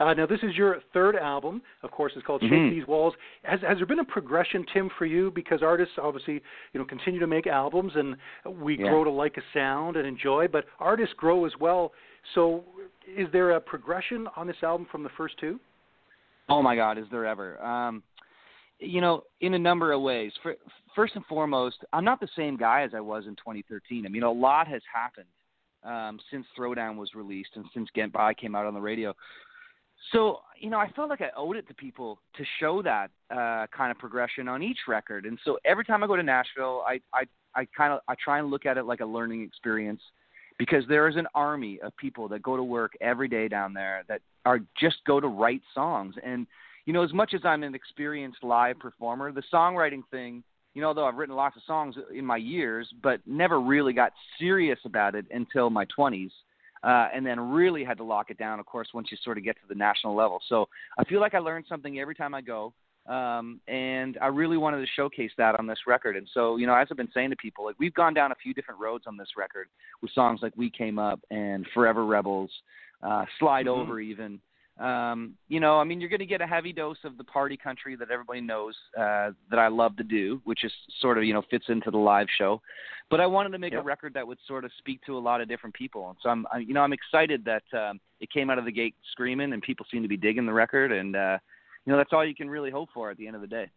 Uh, 0.00 0.14
now, 0.14 0.26
this 0.26 0.40
is 0.42 0.56
your 0.56 0.78
third 0.92 1.14
album. 1.14 1.62
Of 1.82 1.92
course, 1.92 2.12
it's 2.16 2.26
called 2.26 2.40
"Shake 2.40 2.50
Mhm. 2.50 2.70
These 2.70 2.86
Walls." 2.88 3.14
Has 3.44 3.60
has 3.60 3.76
there 3.76 3.86
been 3.86 4.00
a 4.00 4.04
progression, 4.04 4.64
Tim, 4.72 4.90
for 4.98 5.06
you? 5.06 5.30
Because 5.30 5.62
artists 5.62 5.94
obviously, 5.96 6.42
you 6.72 6.80
know, 6.80 6.84
continue 6.84 7.20
to 7.20 7.26
make 7.26 7.46
albums, 7.46 7.92
and 7.94 8.16
we 8.44 8.78
Yeah. 8.78 8.88
grow 8.88 9.04
to 9.04 9.10
like 9.10 9.36
a 9.36 9.42
sound 9.52 9.96
and 9.96 10.06
enjoy. 10.06 10.48
But 10.48 10.64
artists 10.80 11.14
grow 11.14 11.44
as 11.44 11.56
well. 11.58 11.92
So, 12.34 12.64
is 13.06 13.30
there 13.30 13.52
a 13.52 13.60
progression 13.60 14.26
on 14.34 14.46
this 14.46 14.60
album 14.62 14.86
from 14.86 15.02
the 15.04 15.10
first 15.10 15.38
two? 15.38 15.60
Oh 16.48 16.62
my 16.62 16.76
God, 16.76 16.98
is 16.98 17.06
there 17.10 17.26
ever? 17.26 17.62
Um, 17.62 18.02
you 18.78 19.00
know, 19.00 19.22
in 19.40 19.54
a 19.54 19.58
number 19.58 19.92
of 19.92 20.02
ways. 20.02 20.32
For, 20.42 20.56
first 20.94 21.14
and 21.14 21.24
foremost, 21.26 21.76
I'm 21.92 22.04
not 22.04 22.20
the 22.20 22.28
same 22.36 22.56
guy 22.56 22.82
as 22.82 22.90
I 22.94 23.00
was 23.00 23.24
in 23.26 23.36
2013. 23.36 24.04
I 24.04 24.08
mean, 24.08 24.22
a 24.22 24.30
lot 24.30 24.66
has 24.68 24.82
happened 24.92 25.26
um, 25.84 26.18
since 26.30 26.46
Throwdown 26.58 26.96
was 26.96 27.14
released 27.14 27.50
and 27.54 27.64
since 27.72 27.88
Get 27.94 28.12
By 28.12 28.34
came 28.34 28.54
out 28.54 28.66
on 28.66 28.74
the 28.74 28.80
radio. 28.80 29.14
So, 30.10 30.40
you 30.58 30.68
know, 30.68 30.78
I 30.78 30.90
felt 30.90 31.08
like 31.10 31.20
I 31.20 31.30
owed 31.36 31.56
it 31.56 31.68
to 31.68 31.74
people 31.74 32.18
to 32.36 32.44
show 32.58 32.82
that 32.82 33.10
uh, 33.30 33.66
kind 33.76 33.90
of 33.90 33.98
progression 33.98 34.48
on 34.48 34.62
each 34.62 34.78
record. 34.88 35.26
And 35.26 35.38
so 35.44 35.58
every 35.64 35.84
time 35.84 36.02
I 36.02 36.06
go 36.08 36.16
to 36.16 36.22
Nashville, 36.22 36.82
I, 36.86 37.00
I, 37.14 37.24
I 37.54 37.66
kind 37.76 37.92
of 37.92 38.00
I 38.08 38.14
try 38.22 38.38
and 38.38 38.50
look 38.50 38.66
at 38.66 38.78
it 38.78 38.84
like 38.84 39.00
a 39.00 39.06
learning 39.06 39.42
experience 39.42 40.00
because 40.58 40.84
there 40.88 41.08
is 41.08 41.16
an 41.16 41.26
army 41.34 41.80
of 41.82 41.96
people 41.96 42.28
that 42.28 42.42
go 42.42 42.56
to 42.56 42.62
work 42.62 42.92
every 43.00 43.28
day 43.28 43.48
down 43.48 43.72
there 43.72 44.04
that 44.08 44.20
are 44.44 44.60
just 44.78 44.96
go 45.06 45.20
to 45.20 45.28
write 45.28 45.62
songs. 45.74 46.14
And 46.24 46.46
you 46.86 46.92
know, 46.92 47.02
as 47.02 47.12
much 47.12 47.32
as 47.34 47.42
I'm 47.44 47.62
an 47.62 47.74
experienced 47.74 48.42
live 48.42 48.78
performer, 48.78 49.32
the 49.32 49.42
songwriting 49.52 50.02
thing, 50.10 50.42
you 50.74 50.82
know, 50.82 50.94
though 50.94 51.06
I've 51.06 51.16
written 51.16 51.36
lots 51.36 51.56
of 51.56 51.62
songs 51.66 51.94
in 52.14 52.24
my 52.24 52.38
years, 52.38 52.88
but 53.02 53.20
never 53.26 53.60
really 53.60 53.92
got 53.92 54.12
serious 54.38 54.78
about 54.84 55.14
it 55.14 55.26
until 55.30 55.70
my 55.70 55.86
20s. 55.96 56.30
Uh, 56.82 57.06
and 57.14 57.24
then 57.24 57.38
really 57.38 57.84
had 57.84 57.96
to 57.96 58.02
lock 58.02 58.28
it 58.28 58.38
down, 58.38 58.58
of 58.58 58.66
course, 58.66 58.88
once 58.92 59.06
you 59.12 59.16
sort 59.22 59.38
of 59.38 59.44
get 59.44 59.54
to 59.54 59.68
the 59.68 59.74
national 59.74 60.16
level. 60.16 60.40
So 60.48 60.68
I 60.98 61.04
feel 61.04 61.20
like 61.20 61.32
I 61.32 61.38
learned 61.38 61.66
something 61.68 62.00
every 62.00 62.16
time 62.16 62.34
I 62.34 62.40
go. 62.40 62.72
Um, 63.06 63.60
and 63.66 64.16
I 64.22 64.28
really 64.28 64.56
wanted 64.56 64.80
to 64.80 64.86
showcase 64.94 65.32
that 65.36 65.58
on 65.58 65.66
this 65.66 65.80
record. 65.86 66.16
And 66.16 66.28
so, 66.32 66.56
you 66.56 66.66
know, 66.66 66.74
as 66.74 66.86
I've 66.90 66.96
been 66.96 67.10
saying 67.12 67.30
to 67.30 67.36
people, 67.36 67.64
like 67.64 67.76
we've 67.78 67.94
gone 67.94 68.14
down 68.14 68.30
a 68.30 68.36
few 68.36 68.54
different 68.54 68.80
roads 68.80 69.04
on 69.06 69.16
this 69.16 69.28
record 69.36 69.68
with 70.02 70.12
songs 70.12 70.40
like 70.40 70.52
We 70.56 70.70
Came 70.70 70.98
Up 70.98 71.20
and 71.30 71.66
Forever 71.74 72.06
Rebels, 72.06 72.50
uh, 73.02 73.24
Slide 73.38 73.66
Mhm. 73.66 73.70
Over 73.70 74.00
even. 74.00 74.40
Um, 74.78 75.34
you 75.48 75.60
know, 75.60 75.78
I 75.78 75.84
mean, 75.84 76.00
you're 76.00 76.08
going 76.08 76.20
to 76.20 76.26
get 76.26 76.40
a 76.40 76.46
heavy 76.46 76.72
dose 76.72 76.96
of 77.04 77.18
the 77.18 77.24
party 77.24 77.56
country 77.56 77.94
that 77.96 78.10
everybody 78.10 78.40
knows 78.40 78.74
uh, 78.96 79.32
that 79.50 79.58
I 79.58 79.68
love 79.68 79.96
to 79.98 80.02
do, 80.02 80.40
which 80.44 80.64
is 80.64 80.72
sort 81.00 81.18
of 81.18 81.24
you 81.24 81.34
know 81.34 81.42
fits 81.50 81.66
into 81.68 81.90
the 81.90 81.98
live 81.98 82.26
show. 82.38 82.60
But 83.10 83.20
I 83.20 83.26
wanted 83.26 83.50
to 83.50 83.58
make 83.58 83.74
yep. 83.74 83.82
a 83.82 83.84
record 83.84 84.14
that 84.14 84.26
would 84.26 84.38
sort 84.48 84.64
of 84.64 84.70
speak 84.78 85.02
to 85.04 85.18
a 85.18 85.20
lot 85.20 85.42
of 85.42 85.48
different 85.48 85.74
people, 85.74 86.08
and 86.08 86.18
so 86.22 86.30
I'm, 86.30 86.46
I, 86.50 86.58
you 86.58 86.72
know, 86.72 86.80
I'm 86.80 86.94
excited 86.94 87.44
that 87.44 87.64
um, 87.78 88.00
it 88.20 88.30
came 88.32 88.48
out 88.48 88.58
of 88.58 88.64
the 88.64 88.72
gate 88.72 88.94
screaming, 89.10 89.52
and 89.52 89.60
people 89.60 89.84
seem 89.90 90.00
to 90.02 90.08
be 90.08 90.16
digging 90.16 90.46
the 90.46 90.52
record, 90.52 90.90
and 90.90 91.16
uh, 91.16 91.38
you 91.84 91.92
know, 91.92 91.96
that's 91.96 92.12
all 92.12 92.24
you 92.24 92.34
can 92.34 92.48
really 92.48 92.70
hope 92.70 92.88
for 92.94 93.10
at 93.10 93.16
the 93.16 93.26
end 93.26 93.36
of 93.36 93.42
the 93.42 93.48
day. 93.48 93.70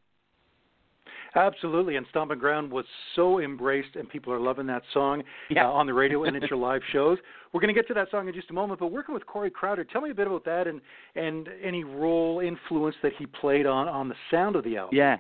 Absolutely, 1.36 1.98
and 1.98 2.06
Stomping 2.10 2.40
Ground 2.40 2.72
was 2.72 2.86
so 3.16 3.40
embraced, 3.40 3.96
and 3.96 4.08
people 4.08 4.32
are 4.32 4.40
loving 4.40 4.66
that 4.68 4.84
song 4.94 5.22
yeah. 5.50 5.68
uh, 5.68 5.72
on 5.72 5.86
the 5.86 5.94
radio 5.94 6.24
and 6.24 6.36
at 6.36 6.50
your 6.50 6.58
live 6.60 6.82
shows. 6.94 7.18
We're 7.52 7.60
going 7.60 7.74
to 7.74 7.80
get 7.80 7.88
to 7.90 7.94
that 7.94 8.10
song 8.10 8.28
in 8.28 8.34
just 8.34 8.50
a 8.50 8.54
moment, 8.54 8.80
but 8.80 8.88
working 8.88 9.14
with 9.14 9.26
Corey 9.26 9.52
Crowder, 9.52 9.84
tell 9.84 10.02
me 10.02 10.12
a 10.12 10.16
bit 10.16 10.28
about 10.28 10.46
that 10.46 10.66
and 10.68 10.80
and 11.16 11.50
any 11.62 11.84
role 11.84 12.40
influence 12.40 12.96
that 13.04 13.12
he 13.18 13.26
played 13.26 13.66
on 13.66 13.88
on 13.90 14.08
the 14.08 14.16
sound 14.32 14.56
of 14.56 14.64
the 14.64 14.78
album. 14.78 14.96
Yeah. 14.96 15.18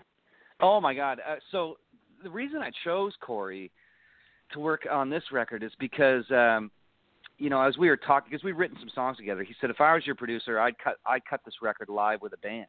Oh 0.61 0.79
my 0.79 0.93
God. 0.93 1.19
Uh, 1.19 1.35
so 1.51 1.77
the 2.23 2.29
reason 2.29 2.61
I 2.61 2.71
chose 2.85 3.13
Corey 3.19 3.71
to 4.53 4.59
work 4.59 4.87
on 4.89 5.09
this 5.09 5.23
record 5.31 5.63
is 5.63 5.71
because 5.79 6.23
um, 6.31 6.71
you 7.37 7.49
know 7.49 7.61
as 7.61 7.77
we 7.77 7.89
were 7.89 7.97
talking 7.97 8.29
because 8.31 8.43
we've 8.43 8.57
written 8.57 8.77
some 8.79 8.89
songs 8.93 9.17
together. 9.17 9.43
He 9.43 9.55
said 9.59 9.69
if 9.69 9.81
I 9.81 9.93
was 9.93 10.05
your 10.05 10.15
producer, 10.15 10.59
I'd 10.59 10.77
cut 10.77 10.97
I'd 11.05 11.25
cut 11.25 11.41
this 11.45 11.55
record 11.61 11.89
live 11.89 12.21
with 12.21 12.33
a 12.33 12.37
band. 12.37 12.67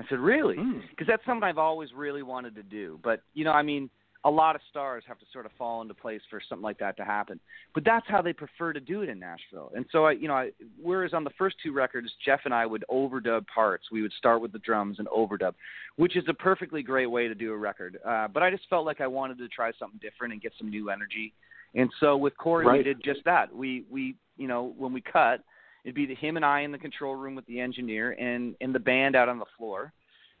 I 0.00 0.08
said, 0.08 0.18
really? 0.18 0.56
Because 0.56 1.04
mm. 1.04 1.06
that's 1.06 1.24
something 1.26 1.44
I've 1.44 1.58
always 1.58 1.90
really 1.94 2.22
wanted 2.22 2.54
to 2.54 2.62
do. 2.62 2.98
But, 3.04 3.22
you 3.34 3.44
know, 3.44 3.52
I 3.52 3.62
mean, 3.62 3.90
a 4.24 4.30
lot 4.30 4.54
of 4.54 4.62
stars 4.70 5.04
have 5.06 5.18
to 5.18 5.26
sort 5.32 5.46
of 5.46 5.52
fall 5.58 5.82
into 5.82 5.94
place 5.94 6.20
for 6.30 6.40
something 6.46 6.62
like 6.62 6.78
that 6.78 6.96
to 6.98 7.04
happen. 7.04 7.40
But 7.74 7.84
that's 7.84 8.06
how 8.08 8.22
they 8.22 8.32
prefer 8.32 8.72
to 8.72 8.80
do 8.80 9.02
it 9.02 9.08
in 9.08 9.18
Nashville. 9.18 9.72
And 9.74 9.84
so, 9.92 10.06
I, 10.06 10.12
you 10.12 10.28
know, 10.28 10.34
I, 10.34 10.50
whereas 10.80 11.12
on 11.12 11.24
the 11.24 11.30
first 11.38 11.56
two 11.62 11.72
records, 11.72 12.10
Jeff 12.24 12.40
and 12.44 12.54
I 12.54 12.66
would 12.66 12.84
overdub 12.90 13.46
parts. 13.46 13.86
We 13.90 14.02
would 14.02 14.12
start 14.12 14.40
with 14.40 14.52
the 14.52 14.58
drums 14.60 14.98
and 14.98 15.08
overdub, 15.08 15.54
which 15.96 16.16
is 16.16 16.24
a 16.28 16.34
perfectly 16.34 16.82
great 16.82 17.10
way 17.10 17.28
to 17.28 17.34
do 17.34 17.52
a 17.52 17.56
record. 17.56 17.98
Uh, 18.06 18.28
but 18.28 18.42
I 18.42 18.50
just 18.50 18.68
felt 18.68 18.86
like 18.86 19.00
I 19.00 19.06
wanted 19.06 19.38
to 19.38 19.48
try 19.48 19.70
something 19.78 20.00
different 20.02 20.32
and 20.32 20.42
get 20.42 20.52
some 20.58 20.70
new 20.70 20.90
energy. 20.90 21.32
And 21.74 21.90
so 22.00 22.16
with 22.16 22.36
Corey, 22.36 22.66
right. 22.66 22.78
we 22.78 22.82
did 22.82 23.02
just 23.04 23.20
that. 23.24 23.54
We, 23.54 23.84
we, 23.90 24.16
you 24.36 24.48
know, 24.48 24.74
when 24.76 24.92
we 24.92 25.00
cut, 25.00 25.42
it'd 25.84 25.94
be 25.94 26.06
the, 26.06 26.14
him 26.14 26.36
and 26.36 26.44
I 26.44 26.60
in 26.60 26.72
the 26.72 26.78
control 26.78 27.14
room 27.14 27.34
with 27.34 27.46
the 27.46 27.60
engineer 27.60 28.12
and, 28.12 28.54
and 28.60 28.74
the 28.74 28.80
band 28.80 29.14
out 29.16 29.28
on 29.28 29.38
the 29.38 29.46
floor 29.56 29.92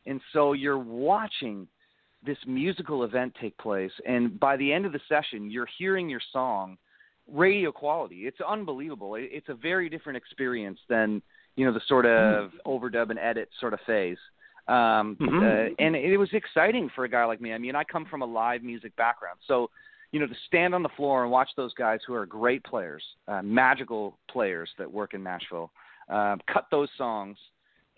and 0.06 0.20
so 0.32 0.52
you're 0.52 0.78
watching 0.78 1.66
this 2.24 2.38
musical 2.46 3.04
event 3.04 3.34
take 3.40 3.56
place, 3.58 3.92
and 4.06 4.38
by 4.38 4.56
the 4.56 4.72
end 4.72 4.84
of 4.86 4.92
the 4.92 5.00
session, 5.08 5.50
you're 5.50 5.68
hearing 5.78 6.08
your 6.08 6.20
song 6.32 6.76
radio 7.26 7.72
quality. 7.72 8.26
It's 8.26 8.40
unbelievable. 8.46 9.14
It's 9.16 9.48
a 9.48 9.54
very 9.54 9.88
different 9.88 10.16
experience 10.16 10.78
than 10.88 11.22
you 11.56 11.64
know 11.64 11.72
the 11.72 11.80
sort 11.88 12.06
of 12.06 12.50
mm-hmm. 12.50 12.68
overdub 12.68 13.10
and 13.10 13.18
edit 13.18 13.48
sort 13.58 13.72
of 13.72 13.80
phase. 13.86 14.18
Um, 14.68 15.16
mm-hmm. 15.20 15.38
uh, 15.38 15.84
and 15.84 15.96
it 15.96 16.16
was 16.16 16.28
exciting 16.32 16.90
for 16.94 17.04
a 17.04 17.08
guy 17.08 17.24
like 17.24 17.40
me. 17.40 17.52
I 17.52 17.58
mean, 17.58 17.74
I 17.74 17.84
come 17.84 18.04
from 18.04 18.22
a 18.22 18.26
live 18.26 18.62
music 18.62 18.94
background, 18.96 19.38
so 19.46 19.70
you 20.12 20.20
know 20.20 20.26
to 20.26 20.34
stand 20.46 20.74
on 20.74 20.82
the 20.82 20.88
floor 20.90 21.22
and 21.22 21.30
watch 21.30 21.50
those 21.56 21.74
guys 21.74 22.00
who 22.06 22.14
are 22.14 22.26
great 22.26 22.62
players, 22.64 23.02
uh, 23.28 23.42
magical 23.42 24.18
players 24.30 24.70
that 24.78 24.90
work 24.90 25.14
in 25.14 25.22
Nashville, 25.22 25.70
uh, 26.08 26.36
cut 26.52 26.66
those 26.70 26.88
songs 26.96 27.36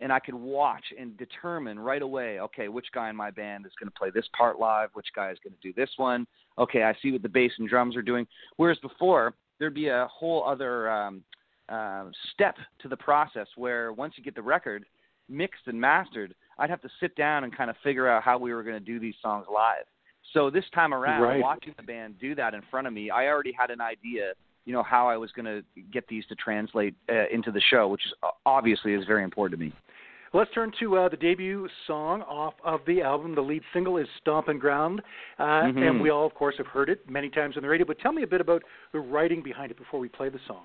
and 0.03 0.13
I 0.13 0.19
could 0.19 0.35
watch 0.35 0.85
and 0.99 1.17
determine 1.17 1.79
right 1.79 2.03
away, 2.03 2.41
okay, 2.41 2.69
which 2.69 2.87
guy 2.93 3.09
in 3.09 3.17
my 3.17 3.31
band 3.31 3.65
is 3.67 3.73
going 3.79 3.89
to 3.89 3.97
play 3.97 4.11
this 4.13 4.27
part 4.37 4.59
live, 4.59 4.89
which 4.95 5.07
guy 5.15 5.31
is 5.31 5.39
going 5.43 5.55
to 5.55 5.61
do 5.63 5.73
this 5.73 5.91
one. 5.97 6.27
Okay, 6.59 6.83
I 6.83 6.95
see 7.01 7.13
what 7.13 7.23
the 7.23 7.29
bass 7.29 7.53
and 7.59 7.69
drums 7.69 7.97
are 7.97 8.03
doing. 8.03 8.27
Whereas 8.57 8.79
before, 8.79 9.35
there'd 9.59 9.75
be 9.75 9.89
a 9.89 10.09
whole 10.13 10.45
other 10.45 10.91
um, 10.91 11.23
uh, 11.69 12.07
step 12.33 12.57
to 12.81 12.89
the 12.89 12.97
process 12.97 13.47
where 13.57 13.93
once 13.93 14.15
you 14.17 14.25
get 14.25 14.35
the 14.35 14.43
record 14.43 14.85
mixed 15.29 15.63
and 15.67 15.81
mastered, 15.81 16.35
I'd 16.59 16.71
have 16.71 16.83
to 16.83 16.91
sit 16.99 17.15
down 17.15 17.45
and 17.45 17.57
kind 17.57 17.71
of 17.71 17.77
figure 17.85 18.09
out 18.09 18.25
how 18.25 18.39
we 18.39 18.53
were 18.53 18.65
going 18.65 18.79
to 18.79 18.85
do 18.85 18.99
these 18.99 19.15
songs 19.23 19.47
live. 19.53 19.85
So 20.33 20.51
this 20.51 20.65
time 20.75 20.95
around, 20.95 21.23
right. 21.23 21.41
watching 21.41 21.75
the 21.77 21.83
band 21.83 22.19
do 22.21 22.35
that 22.35 22.55
in 22.55 22.63
front 22.71 22.87
of 22.87 22.93
me, 22.93 23.11
I 23.11 23.27
already 23.27 23.53
had 23.53 23.71
an 23.71 23.81
idea 23.81 24.33
you 24.65 24.73
know 24.73 24.83
how 24.83 25.09
I 25.09 25.17
was 25.17 25.31
going 25.33 25.47
to 25.47 25.63
get 25.93 26.07
these 26.09 26.25
to 26.27 26.35
translate 26.35 26.95
uh, 27.09 27.29
into 27.33 27.51
the 27.51 27.61
show, 27.71 27.89
which 27.89 28.03
is 28.07 28.13
obviously 28.47 28.95
is 28.95 29.05
very 29.07 29.25
important 29.25 29.59
to 29.59 29.67
me. 29.67 29.73
Let's 30.35 30.51
turn 30.55 30.73
to 30.81 30.97
uh, 30.97 31.09
the 31.11 31.17
debut 31.17 31.69
song 31.87 32.23
off 32.23 32.55
of 32.65 32.81
the 32.87 33.03
album. 33.03 33.35
The 33.35 33.43
lead 33.43 33.63
single 33.75 33.99
is 33.99 34.07
"Stomping 34.21 34.59
Ground," 34.59 35.03
uh, 35.39 35.43
mm-hmm. 35.43 35.79
and 35.79 36.01
we 36.01 36.11
all, 36.11 36.25
of 36.25 36.35
course, 36.35 36.55
have 36.59 36.67
heard 36.67 36.89
it 36.89 37.09
many 37.11 37.29
times 37.29 37.57
on 37.57 37.63
the 37.63 37.69
radio. 37.69 37.87
But 37.87 37.99
tell 37.99 38.13
me 38.13 38.23
a 38.23 38.27
bit 38.27 38.41
about 38.41 38.63
the 38.93 39.01
writing 39.01 39.43
behind 39.43 39.71
it 39.71 39.77
before 39.77 40.01
we 40.01 40.09
play 40.09 40.31
the 40.31 40.41
song. 40.47 40.65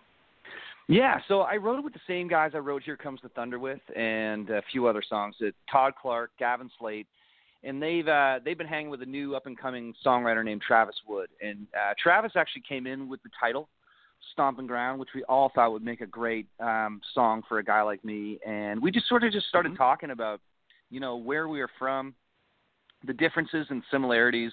Yeah, 0.88 1.20
so 1.28 1.42
I 1.42 1.58
wrote 1.58 1.80
it 1.80 1.84
with 1.84 1.94
the 1.94 2.00
same 2.08 2.30
guys 2.30 2.52
I 2.54 2.60
wrote 2.60 2.84
"Here 2.84 2.96
Comes 2.96 3.20
the 3.22 3.30
Thunder" 3.30 3.60
with, 3.60 3.82
and 3.94 4.50
a 4.50 4.62
few 4.72 4.88
other 4.88 5.04
songs. 5.08 5.36
That 5.42 5.54
Todd 5.70 5.94
Clark, 6.02 6.32
Gavin 6.40 6.70
Slate, 6.80 7.08
and 7.68 7.84
they've 7.84 8.08
uh, 8.08 8.40
they've 8.44 8.58
been 8.58 8.66
hanging 8.66 8.90
with 8.90 9.02
a 9.02 9.06
new 9.06 9.36
up 9.36 9.46
and 9.46 9.58
coming 9.60 9.94
songwriter 10.04 10.44
named 10.44 10.62
Travis 10.66 10.96
Wood. 11.08 11.28
And 11.42 11.68
uh, 11.76 11.94
Travis 12.02 12.32
actually 12.36 12.64
came 12.68 12.88
in 12.88 13.10
with 13.10 13.22
the 13.24 13.30
title 13.40 13.68
stomping 14.32 14.66
ground, 14.66 15.00
which 15.00 15.10
we 15.14 15.24
all 15.26 15.52
thought 15.54 15.74
would 15.74 15.84
make 15.84 16.02
a 16.02 16.06
great 16.06 16.48
um, 16.60 17.02
song 17.14 17.44
for 17.48 17.60
a 17.60 17.64
guy 17.64 17.82
like 17.82 18.04
me. 18.04 18.40
And 18.48 18.82
we 18.82 18.90
just 18.90 19.08
sort 19.08 19.24
of 19.24 19.32
just 19.32 19.48
started 19.48 19.74
mm-hmm. 19.74 19.84
talking 19.84 20.12
about, 20.12 20.40
you 20.90 21.00
know, 21.00 21.18
where 21.18 21.48
we 21.50 21.62
are 21.62 21.70
from, 21.78 22.16
the 23.06 23.14
differences 23.14 23.68
and 23.70 23.84
similarities, 23.92 24.52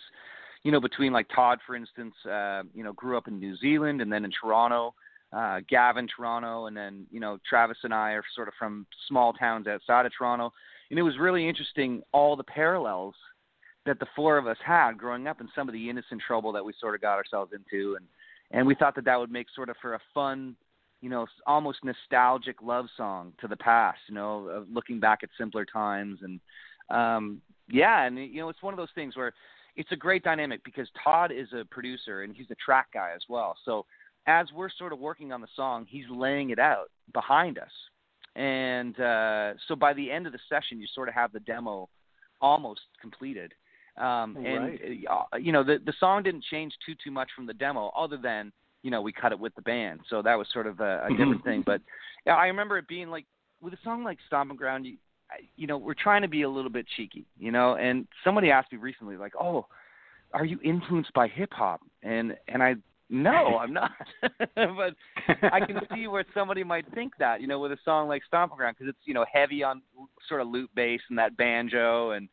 you 0.64 0.72
know, 0.72 0.80
between 0.80 1.12
like 1.12 1.28
Todd, 1.34 1.60
for 1.66 1.76
instance, 1.76 2.14
uh, 2.26 2.62
you 2.74 2.82
know, 2.82 2.92
grew 2.94 3.16
up 3.16 3.28
in 3.28 3.38
New 3.38 3.56
Zealand 3.56 4.02
and 4.02 4.12
then 4.12 4.24
in 4.24 4.32
Toronto. 4.32 4.92
Uh, 5.32 5.60
Gavin, 5.68 6.06
Toronto, 6.06 6.66
and 6.66 6.76
then 6.76 7.08
you 7.10 7.18
know 7.18 7.38
Travis 7.48 7.78
and 7.82 7.92
I 7.92 8.12
are 8.12 8.22
sort 8.36 8.46
of 8.46 8.54
from 8.56 8.86
small 9.08 9.32
towns 9.32 9.66
outside 9.66 10.06
of 10.06 10.12
Toronto, 10.16 10.52
and 10.90 10.98
it 10.98 11.02
was 11.02 11.18
really 11.18 11.48
interesting 11.48 12.02
all 12.12 12.36
the 12.36 12.44
parallels 12.44 13.14
that 13.86 13.98
the 13.98 14.06
four 14.16 14.38
of 14.38 14.46
us 14.46 14.56
had 14.64 14.92
growing 14.96 15.26
up 15.26 15.40
and 15.40 15.48
some 15.54 15.68
of 15.68 15.72
the 15.72 15.90
innocent 15.90 16.22
trouble 16.26 16.52
that 16.52 16.64
we 16.64 16.72
sort 16.80 16.94
of 16.94 17.00
got 17.00 17.16
ourselves 17.16 17.52
into 17.52 17.96
and 17.96 18.06
and 18.50 18.66
we 18.66 18.74
thought 18.74 18.94
that 18.94 19.04
that 19.04 19.18
would 19.18 19.32
make 19.32 19.46
sort 19.54 19.68
of 19.68 19.76
for 19.80 19.94
a 19.94 19.98
fun, 20.12 20.54
you 21.00 21.08
know, 21.08 21.26
almost 21.46 21.78
nostalgic 21.82 22.62
love 22.62 22.86
song 22.96 23.32
to 23.40 23.48
the 23.48 23.56
past, 23.56 23.98
you 24.08 24.14
know, 24.14 24.64
looking 24.72 25.00
back 25.00 25.20
at 25.22 25.30
simpler 25.38 25.64
times 25.64 26.20
and 26.22 26.40
um 26.90 27.40
yeah, 27.68 28.04
and 28.04 28.18
you 28.18 28.40
know, 28.40 28.48
it's 28.48 28.62
one 28.62 28.74
of 28.74 28.78
those 28.78 28.92
things 28.94 29.16
where 29.16 29.32
it's 29.76 29.92
a 29.92 29.96
great 29.96 30.22
dynamic 30.22 30.62
because 30.64 30.88
Todd 31.02 31.32
is 31.32 31.48
a 31.52 31.64
producer 31.64 32.22
and 32.22 32.34
he's 32.34 32.50
a 32.50 32.56
track 32.56 32.88
guy 32.92 33.12
as 33.14 33.22
well. 33.28 33.56
So 33.64 33.86
as 34.26 34.46
we're 34.54 34.70
sort 34.70 34.92
of 34.92 34.98
working 34.98 35.32
on 35.32 35.40
the 35.40 35.48
song, 35.56 35.86
he's 35.88 36.04
laying 36.10 36.50
it 36.50 36.58
out 36.58 36.90
behind 37.12 37.58
us. 37.58 37.70
And 38.36 38.98
uh 38.98 39.54
so 39.68 39.76
by 39.76 39.92
the 39.92 40.10
end 40.10 40.26
of 40.26 40.32
the 40.32 40.40
session 40.48 40.80
you 40.80 40.86
sort 40.94 41.08
of 41.08 41.14
have 41.14 41.32
the 41.32 41.40
demo 41.40 41.88
almost 42.40 42.80
completed 43.00 43.54
um, 43.96 44.36
and 44.36 44.64
right. 44.64 45.04
uh, 45.08 45.36
you 45.36 45.52
know 45.52 45.62
the 45.62 45.78
the 45.84 45.92
song 46.00 46.24
didn't 46.24 46.44
change 46.50 46.72
too 46.84 46.94
too 47.02 47.12
much 47.12 47.30
from 47.34 47.46
the 47.46 47.54
demo, 47.54 47.92
other 47.96 48.16
than 48.16 48.52
you 48.82 48.90
know 48.90 49.00
we 49.00 49.12
cut 49.12 49.30
it 49.30 49.38
with 49.38 49.54
the 49.54 49.62
band, 49.62 50.00
so 50.10 50.20
that 50.20 50.36
was 50.36 50.48
sort 50.52 50.66
of 50.66 50.80
a, 50.80 50.82
a 50.82 50.86
mm-hmm. 50.86 51.16
different 51.16 51.44
thing. 51.44 51.62
But 51.64 51.80
yeah, 52.26 52.34
I 52.34 52.46
remember 52.46 52.76
it 52.76 52.88
being 52.88 53.08
like 53.08 53.24
with 53.62 53.72
a 53.72 53.78
song 53.84 54.02
like 54.02 54.18
Stomping 54.26 54.56
Ground, 54.56 54.84
you, 54.84 54.96
you 55.56 55.68
know, 55.68 55.78
we're 55.78 55.94
trying 55.94 56.22
to 56.22 56.28
be 56.28 56.42
a 56.42 56.48
little 56.48 56.70
bit 56.70 56.86
cheeky, 56.96 57.24
you 57.38 57.52
know. 57.52 57.76
And 57.76 58.08
somebody 58.24 58.50
asked 58.50 58.72
me 58.72 58.78
recently, 58.78 59.16
like, 59.16 59.34
"Oh, 59.38 59.66
are 60.32 60.44
you 60.44 60.58
influenced 60.64 61.12
by 61.12 61.28
hip 61.28 61.52
hop?" 61.52 61.80
And 62.02 62.36
and 62.48 62.64
I 62.64 62.74
no, 63.14 63.58
I'm 63.58 63.72
not. 63.72 63.92
but 64.56 64.94
I 65.52 65.60
can 65.60 65.80
see 65.94 66.06
where 66.06 66.24
somebody 66.34 66.64
might 66.64 66.84
think 66.94 67.12
that, 67.18 67.40
you 67.40 67.46
know, 67.46 67.58
with 67.60 67.72
a 67.72 67.78
song 67.84 68.08
like 68.08 68.22
Stomping 68.26 68.56
Ground, 68.56 68.76
because 68.78 68.90
it's 68.90 69.06
you 69.06 69.14
know 69.14 69.24
heavy 69.32 69.62
on 69.62 69.82
sort 70.28 70.40
of 70.40 70.48
loop 70.48 70.70
bass 70.74 71.00
and 71.08 71.18
that 71.18 71.36
banjo 71.36 72.10
and 72.10 72.28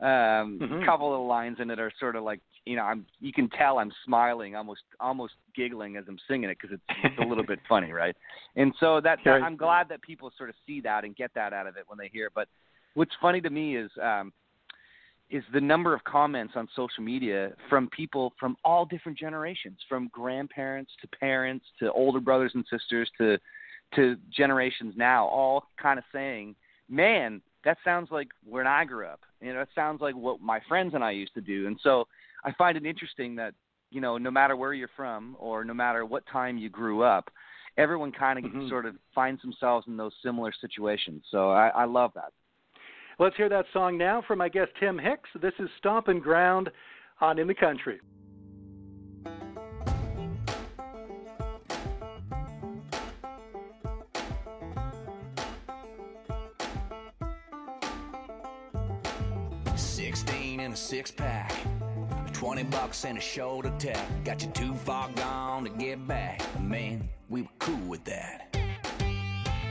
um, 0.00 0.58
mm-hmm. 0.60 0.82
A 0.82 0.84
couple 0.84 1.14
of 1.14 1.26
lines 1.26 1.58
in 1.60 1.70
it 1.70 1.78
are 1.78 1.92
sort 2.00 2.16
of 2.16 2.24
like 2.24 2.40
you 2.66 2.74
know 2.74 2.82
I'm 2.82 3.06
you 3.20 3.32
can 3.32 3.48
tell 3.50 3.78
I'm 3.78 3.92
smiling, 4.04 4.56
almost 4.56 4.82
almost 4.98 5.34
giggling 5.54 5.96
as 5.96 6.04
I'm 6.08 6.18
singing 6.28 6.50
it 6.50 6.58
because 6.60 6.74
it's, 6.74 6.98
it's 7.04 7.18
a 7.20 7.24
little 7.24 7.46
bit 7.46 7.60
funny, 7.68 7.92
right? 7.92 8.16
And 8.56 8.74
so 8.80 9.00
that, 9.02 9.20
that 9.24 9.42
I'm 9.42 9.56
glad 9.56 9.88
that 9.90 10.02
people 10.02 10.32
sort 10.36 10.50
of 10.50 10.56
see 10.66 10.80
that 10.80 11.04
and 11.04 11.14
get 11.14 11.30
that 11.34 11.52
out 11.52 11.68
of 11.68 11.76
it 11.76 11.84
when 11.86 11.96
they 11.96 12.08
hear 12.12 12.26
it. 12.26 12.32
But 12.34 12.48
what's 12.94 13.12
funny 13.22 13.40
to 13.40 13.50
me 13.50 13.76
is 13.76 13.90
um, 14.02 14.32
is 15.30 15.42
the 15.52 15.60
number 15.60 15.94
of 15.94 16.04
comments 16.04 16.54
on 16.56 16.68
social 16.76 17.02
media 17.02 17.52
from 17.68 17.88
people 17.88 18.32
from 18.38 18.56
all 18.64 18.84
different 18.84 19.18
generations, 19.18 19.78
from 19.88 20.08
grandparents 20.12 20.92
to 21.00 21.08
parents 21.08 21.64
to 21.78 21.90
older 21.92 22.20
brothers 22.20 22.52
and 22.54 22.64
sisters 22.70 23.10
to 23.18 23.38
to 23.94 24.16
generations 24.30 24.94
now, 24.96 25.26
all 25.26 25.64
kind 25.80 25.98
of 25.98 26.04
saying, 26.12 26.54
"Man, 26.88 27.40
that 27.64 27.78
sounds 27.84 28.10
like 28.10 28.28
when 28.44 28.66
I 28.66 28.84
grew 28.84 29.06
up. 29.06 29.20
You 29.40 29.54
know, 29.54 29.60
it 29.60 29.68
sounds 29.74 30.00
like 30.00 30.14
what 30.14 30.40
my 30.40 30.60
friends 30.68 30.94
and 30.94 31.02
I 31.02 31.10
used 31.10 31.34
to 31.34 31.40
do. 31.40 31.66
And 31.66 31.78
so 31.82 32.06
I 32.44 32.52
find 32.52 32.76
it 32.76 32.86
interesting 32.86 33.34
that, 33.36 33.54
you 33.90 34.00
know, 34.00 34.18
no 34.18 34.30
matter 34.30 34.56
where 34.56 34.74
you're 34.74 34.88
from 34.96 35.36
or 35.38 35.64
no 35.64 35.74
matter 35.74 36.04
what 36.04 36.24
time 36.30 36.58
you 36.58 36.68
grew 36.68 37.02
up, 37.02 37.30
everyone 37.76 38.12
kind 38.12 38.38
of 38.38 38.44
mm-hmm. 38.44 38.68
sort 38.68 38.86
of 38.86 38.96
finds 39.14 39.40
themselves 39.42 39.86
in 39.88 39.96
those 39.96 40.12
similar 40.22 40.52
situations. 40.60 41.24
So 41.30 41.50
I, 41.50 41.68
I 41.68 41.84
love 41.84 42.12
that. 42.14 42.32
Let's 43.18 43.36
hear 43.36 43.48
that 43.48 43.66
song 43.72 43.96
now 43.96 44.22
from 44.26 44.38
my 44.38 44.48
guest 44.48 44.72
Tim 44.80 44.98
Hicks. 44.98 45.30
This 45.40 45.52
is 45.60 45.68
Stompin' 45.78 46.18
Ground 46.18 46.68
on 47.20 47.38
In 47.38 47.46
the 47.46 47.54
Country. 47.54 48.00
Sixteen 59.76 60.58
and 60.60 60.74
a 60.74 60.76
six 60.76 61.12
pack. 61.12 61.54
20 62.32 62.64
bucks 62.64 63.04
and 63.04 63.16
a 63.16 63.20
shoulder 63.20 63.72
tap. 63.78 64.06
Got 64.24 64.42
you 64.42 64.50
too 64.50 64.74
far 64.74 65.08
gone 65.12 65.64
to 65.64 65.70
get 65.70 66.04
back. 66.08 66.42
Man, 66.60 67.08
we 67.28 67.42
were 67.42 67.48
cool 67.60 67.88
with 67.88 68.04
that. 68.04 68.53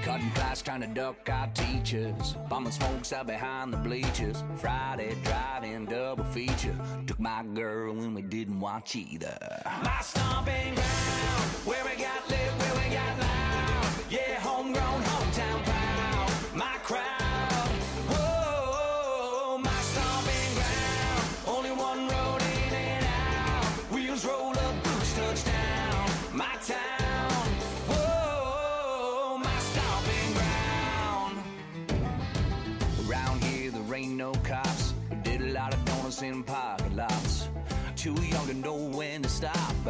Cutting 0.04 0.32
class 0.32 0.62
trying 0.62 0.82
to 0.82 0.88
duck 0.88 1.30
our 1.32 1.48
teachers. 1.54 2.36
Bumming 2.50 2.74
smokes 2.74 3.14
out 3.14 3.26
behind 3.26 3.72
the 3.72 3.78
bleachers. 3.78 4.44
Friday 4.58 5.16
driving 5.24 5.86
double 5.86 6.26
feature. 6.26 6.76
Took 7.08 7.22
my 7.22 7.42
girl 7.54 7.98
and 7.98 8.14
we 8.14 8.22
didn't 8.22 8.60
watch 8.60 8.98
either. 8.98 9.38
My 9.82 10.02
stomping 10.02 10.76
ground, 10.76 11.50
where 11.64 11.86
we 11.86 12.02
got 12.02 12.23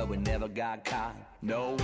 but 0.04 0.10
we 0.10 0.18
never 0.18 0.50
got 0.50 0.84
caught. 0.84 1.16
No. 1.42 1.78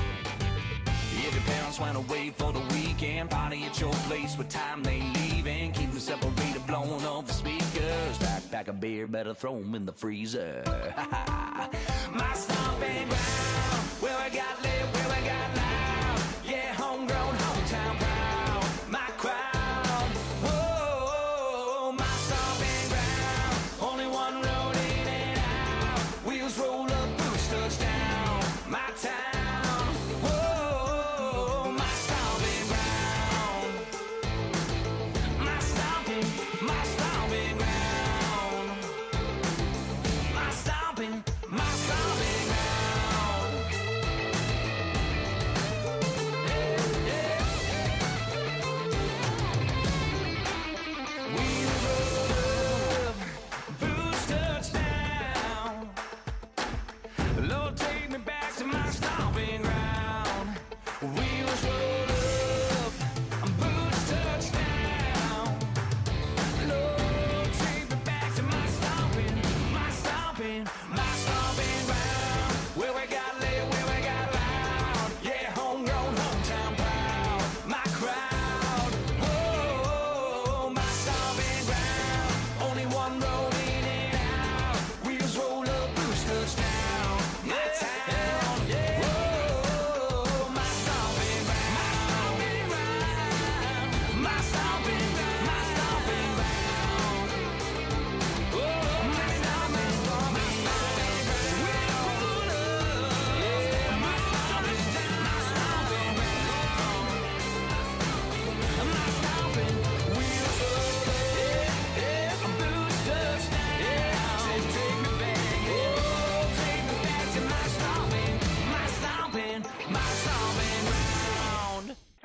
If 1.26 1.34
your 1.34 1.44
parents 1.44 1.80
went 1.80 1.96
away 1.96 2.32
for 2.32 2.52
the 2.52 2.60
weekend, 2.74 3.30
party 3.30 3.64
at 3.64 3.80
your 3.80 3.94
place 4.10 4.38
what 4.38 4.50
time 4.50 4.84
they 4.84 5.00
leaving. 5.16 5.72
Keep 5.72 5.92
them 5.92 6.00
separated, 6.00 6.68
blowing 6.68 7.06
off 7.06 7.28
the 7.28 7.34
speakers. 7.34 8.18
Back, 8.20 8.52
back 8.52 8.68
a 8.68 8.74
beer, 8.74 9.08
better 9.08 9.34
throw 9.34 9.56
'em 9.56 9.74
in 9.74 9.86
the 9.86 9.94
freezer. 9.94 10.64
My 12.12 12.34
stomping 12.34 13.08
ground, 13.08 13.84
where 14.02 14.18
I 14.18 14.28
got 14.28 14.69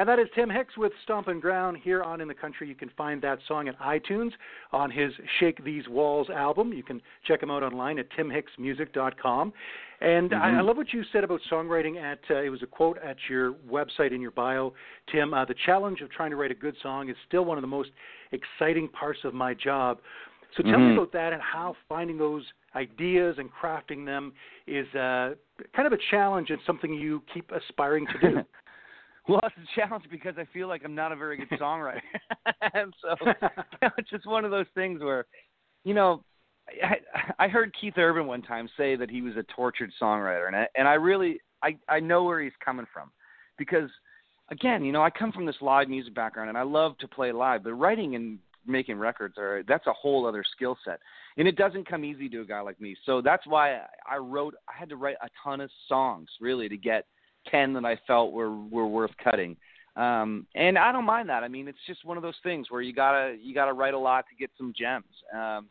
And 0.04 0.08
that 0.10 0.18
is 0.18 0.28
Tim 0.34 0.50
Hicks 0.50 0.76
with 0.76 0.92
Stompin' 1.02 1.40
Ground 1.40 1.78
here 1.82 2.02
on 2.02 2.20
In 2.20 2.28
the 2.28 2.34
Country. 2.34 2.68
You 2.68 2.74
can 2.74 2.90
find 2.90 3.22
that 3.22 3.38
song 3.48 3.68
at 3.68 3.78
iTunes 3.80 4.32
on 4.70 4.90
his 4.90 5.10
Shake 5.40 5.64
These 5.64 5.88
Walls 5.88 6.28
album. 6.28 6.74
You 6.74 6.82
can 6.82 7.00
check 7.26 7.42
him 7.42 7.50
out 7.50 7.62
online 7.62 7.98
at 7.98 8.10
timhicksmusic.com. 8.10 9.54
And 10.02 10.34
I, 10.34 10.58
I 10.58 10.60
love 10.60 10.76
what 10.76 10.92
you 10.92 11.04
said 11.10 11.24
about 11.24 11.40
songwriting. 11.50 11.96
At 11.96 12.18
uh, 12.28 12.42
it 12.42 12.50
was 12.50 12.62
a 12.62 12.66
quote 12.66 12.98
at 12.98 13.16
your 13.30 13.54
website 13.66 14.12
in 14.12 14.20
your 14.20 14.32
bio, 14.32 14.74
Tim. 15.10 15.32
Uh, 15.32 15.46
the 15.46 15.54
challenge 15.64 16.02
of 16.02 16.10
trying 16.10 16.32
to 16.32 16.36
write 16.36 16.50
a 16.50 16.54
good 16.54 16.76
song 16.82 17.08
is 17.08 17.16
still 17.26 17.46
one 17.46 17.56
of 17.56 17.62
the 17.62 17.68
most 17.68 17.88
exciting 18.32 18.88
parts 18.88 19.20
of 19.24 19.32
my 19.32 19.54
job. 19.54 20.00
So 20.54 20.64
tell 20.64 20.78
me 20.78 20.92
about 20.92 21.12
that 21.14 21.32
and 21.32 21.40
how 21.40 21.76
finding 21.88 22.18
those 22.18 22.44
ideas 22.76 23.36
and 23.38 23.48
crafting 23.50 24.04
them 24.04 24.34
is 24.66 24.86
uh, 24.94 25.32
kind 25.74 25.86
of 25.86 25.94
a 25.94 25.98
challenge 26.10 26.50
and 26.50 26.58
something 26.66 26.92
you 26.92 27.22
keep 27.32 27.50
aspiring 27.50 28.06
to 28.06 28.30
do. 28.30 28.36
Well, 29.28 29.40
it's 29.44 29.54
a 29.56 29.80
challenge 29.80 30.04
because 30.10 30.34
I 30.36 30.44
feel 30.52 30.68
like 30.68 30.82
I'm 30.84 30.94
not 30.94 31.10
a 31.10 31.16
very 31.16 31.38
good 31.38 31.58
songwriter, 31.58 32.00
and 32.74 32.92
so 33.00 33.16
you 33.26 33.32
know, 33.80 33.90
it's 33.96 34.10
just 34.10 34.26
one 34.26 34.44
of 34.44 34.50
those 34.50 34.66
things 34.74 35.00
where, 35.00 35.24
you 35.82 35.94
know, 35.94 36.22
I, 36.82 37.44
I 37.44 37.48
heard 37.48 37.74
Keith 37.80 37.94
Urban 37.96 38.26
one 38.26 38.42
time 38.42 38.68
say 38.76 38.96
that 38.96 39.10
he 39.10 39.22
was 39.22 39.34
a 39.36 39.42
tortured 39.44 39.90
songwriter, 40.00 40.46
and 40.46 40.54
I, 40.54 40.66
and 40.76 40.86
I 40.86 40.94
really 40.94 41.40
I 41.62 41.76
I 41.88 42.00
know 42.00 42.24
where 42.24 42.42
he's 42.42 42.52
coming 42.62 42.86
from, 42.92 43.10
because 43.56 43.88
again, 44.50 44.84
you 44.84 44.92
know, 44.92 45.02
I 45.02 45.08
come 45.08 45.32
from 45.32 45.46
this 45.46 45.56
live 45.62 45.88
music 45.88 46.14
background, 46.14 46.50
and 46.50 46.58
I 46.58 46.62
love 46.62 46.98
to 46.98 47.08
play 47.08 47.32
live, 47.32 47.64
but 47.64 47.72
writing 47.72 48.16
and 48.16 48.38
making 48.66 48.98
records 48.98 49.36
are 49.38 49.62
that's 49.66 49.86
a 49.86 49.92
whole 49.92 50.26
other 50.26 50.44
skill 50.54 50.76
set, 50.84 51.00
and 51.38 51.48
it 51.48 51.56
doesn't 51.56 51.88
come 51.88 52.04
easy 52.04 52.28
to 52.28 52.42
a 52.42 52.44
guy 52.44 52.60
like 52.60 52.78
me. 52.78 52.94
So 53.06 53.22
that's 53.22 53.46
why 53.46 53.80
I 54.06 54.16
wrote 54.18 54.54
I 54.68 54.78
had 54.78 54.90
to 54.90 54.96
write 54.96 55.16
a 55.22 55.28
ton 55.42 55.62
of 55.62 55.70
songs 55.88 56.28
really 56.40 56.68
to 56.68 56.76
get 56.76 57.06
ten 57.50 57.72
that 57.74 57.84
I 57.84 57.98
felt 58.06 58.32
were 58.32 58.54
were 58.54 58.86
worth 58.86 59.12
cutting. 59.22 59.56
Um, 59.96 60.46
and 60.54 60.76
I 60.76 60.90
don't 60.90 61.04
mind 61.04 61.28
that. 61.28 61.44
I 61.44 61.48
mean, 61.48 61.68
it's 61.68 61.78
just 61.86 62.04
one 62.04 62.16
of 62.16 62.22
those 62.22 62.34
things 62.42 62.70
where 62.70 62.82
you 62.82 62.92
gotta 62.92 63.36
you 63.40 63.54
gotta 63.54 63.72
write 63.72 63.94
a 63.94 63.98
lot 63.98 64.24
to 64.28 64.34
get 64.36 64.50
some 64.58 64.72
gems. 64.76 65.04
Um, 65.32 65.68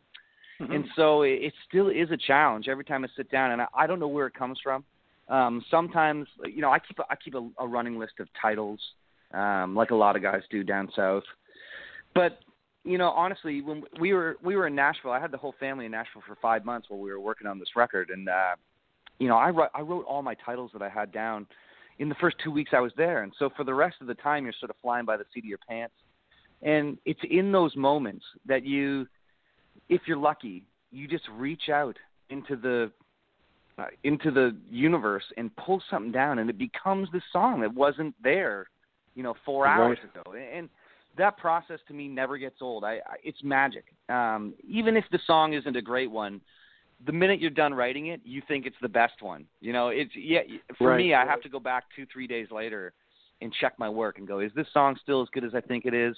And 0.58 0.84
so 0.94 1.22
it, 1.22 1.42
it 1.42 1.54
still 1.68 1.88
is 1.88 2.10
a 2.10 2.16
challenge 2.16 2.68
every 2.68 2.84
time 2.84 3.04
I 3.04 3.08
sit 3.16 3.30
down, 3.30 3.50
and 3.50 3.62
I, 3.62 3.66
I 3.76 3.86
don't 3.86 3.98
know 3.98 4.08
where 4.08 4.26
it 4.26 4.34
comes 4.34 4.58
from. 4.62 4.84
Um, 5.28 5.64
sometimes, 5.70 6.28
you 6.44 6.60
know, 6.60 6.70
I 6.70 6.78
keep 6.78 6.98
a, 6.98 7.04
I 7.10 7.16
keep 7.16 7.34
a, 7.34 7.48
a 7.58 7.66
running 7.66 7.98
list 7.98 8.14
of 8.20 8.28
titles, 8.40 8.78
um, 9.32 9.74
like 9.74 9.90
a 9.90 9.94
lot 9.94 10.16
of 10.16 10.22
guys 10.22 10.42
do 10.50 10.62
down 10.62 10.90
south. 10.94 11.24
But 12.14 12.38
you 12.84 12.98
know, 12.98 13.08
honestly, 13.10 13.62
when 13.62 13.82
we 13.98 14.12
were 14.12 14.36
we 14.42 14.54
were 14.54 14.66
in 14.66 14.74
Nashville, 14.74 15.10
I 15.10 15.18
had 15.18 15.32
the 15.32 15.38
whole 15.38 15.54
family 15.58 15.86
in 15.86 15.92
Nashville 15.92 16.22
for 16.26 16.36
five 16.40 16.64
months 16.64 16.88
while 16.88 17.00
we 17.00 17.10
were 17.10 17.20
working 17.20 17.46
on 17.46 17.58
this 17.58 17.74
record, 17.74 18.10
and 18.10 18.28
uh, 18.28 18.54
you 19.18 19.28
know, 19.28 19.36
I 19.36 19.50
wrote 19.50 19.70
I 19.74 19.80
wrote 19.80 20.04
all 20.06 20.22
my 20.22 20.34
titles 20.34 20.70
that 20.74 20.82
I 20.82 20.88
had 20.88 21.10
down 21.10 21.46
in 21.98 22.08
the 22.08 22.14
first 22.16 22.36
two 22.42 22.50
weeks 22.50 22.72
I 22.74 22.80
was 22.80 22.92
there, 22.96 23.22
and 23.22 23.32
so 23.38 23.50
for 23.56 23.64
the 23.64 23.74
rest 23.74 23.96
of 24.00 24.06
the 24.06 24.14
time, 24.14 24.44
you're 24.44 24.54
sort 24.58 24.70
of 24.70 24.76
flying 24.82 25.04
by 25.04 25.16
the 25.16 25.24
seat 25.32 25.40
of 25.40 25.48
your 25.48 25.58
pants. 25.68 25.94
And 26.62 26.98
it's 27.04 27.20
in 27.30 27.52
those 27.52 27.76
moments 27.76 28.24
that 28.46 28.64
you, 28.64 29.06
if 29.88 30.02
you're 30.06 30.16
lucky, 30.16 30.64
you 30.90 31.06
just 31.06 31.24
reach 31.36 31.68
out 31.68 31.96
into 32.30 32.56
the 32.56 32.90
uh, 33.76 33.86
into 34.04 34.30
the 34.30 34.56
universe 34.70 35.24
and 35.36 35.54
pull 35.56 35.82
something 35.90 36.12
down, 36.12 36.38
and 36.38 36.48
it 36.48 36.58
becomes 36.58 37.08
the 37.12 37.20
song 37.32 37.60
that 37.60 37.74
wasn't 37.74 38.14
there, 38.22 38.66
you 39.14 39.22
know, 39.22 39.34
four 39.44 39.66
hours 39.66 39.98
ago. 40.04 40.34
And 40.34 40.68
that 41.18 41.36
process 41.36 41.80
to 41.88 41.94
me 41.94 42.06
never 42.08 42.38
gets 42.38 42.56
old. 42.60 42.84
I, 42.84 42.94
I 42.94 43.16
it's 43.24 43.42
magic. 43.42 43.84
Um, 44.08 44.54
even 44.66 44.96
if 44.96 45.04
the 45.10 45.18
song 45.26 45.54
isn't 45.54 45.76
a 45.76 45.82
great 45.82 46.10
one, 46.10 46.40
the 47.06 47.12
minute 47.12 47.40
you're 47.40 47.50
done 47.50 47.74
writing 47.74 48.08
it, 48.08 48.20
you 48.24 48.42
think 48.46 48.66
it's 48.66 48.76
the 48.82 48.88
best 48.88 49.20
one. 49.20 49.46
You 49.60 49.72
know, 49.72 49.88
it's 49.88 50.12
yeah. 50.16 50.40
For 50.78 50.90
Right, 50.90 50.98
me, 50.98 51.14
I 51.14 51.26
have 51.26 51.40
to 51.42 51.48
go 51.48 51.60
back 51.60 51.84
two, 51.94 52.06
three 52.12 52.26
days 52.26 52.48
later 52.50 52.92
and 53.40 53.52
check 53.60 53.74
my 53.78 53.88
work 53.88 54.18
and 54.18 54.26
go, 54.26 54.40
is 54.40 54.52
this 54.54 54.66
song 54.72 54.96
still 55.02 55.22
as 55.22 55.28
good 55.32 55.44
as 55.44 55.54
I 55.54 55.60
think 55.60 55.84
it 55.84 55.94
is? 55.94 56.16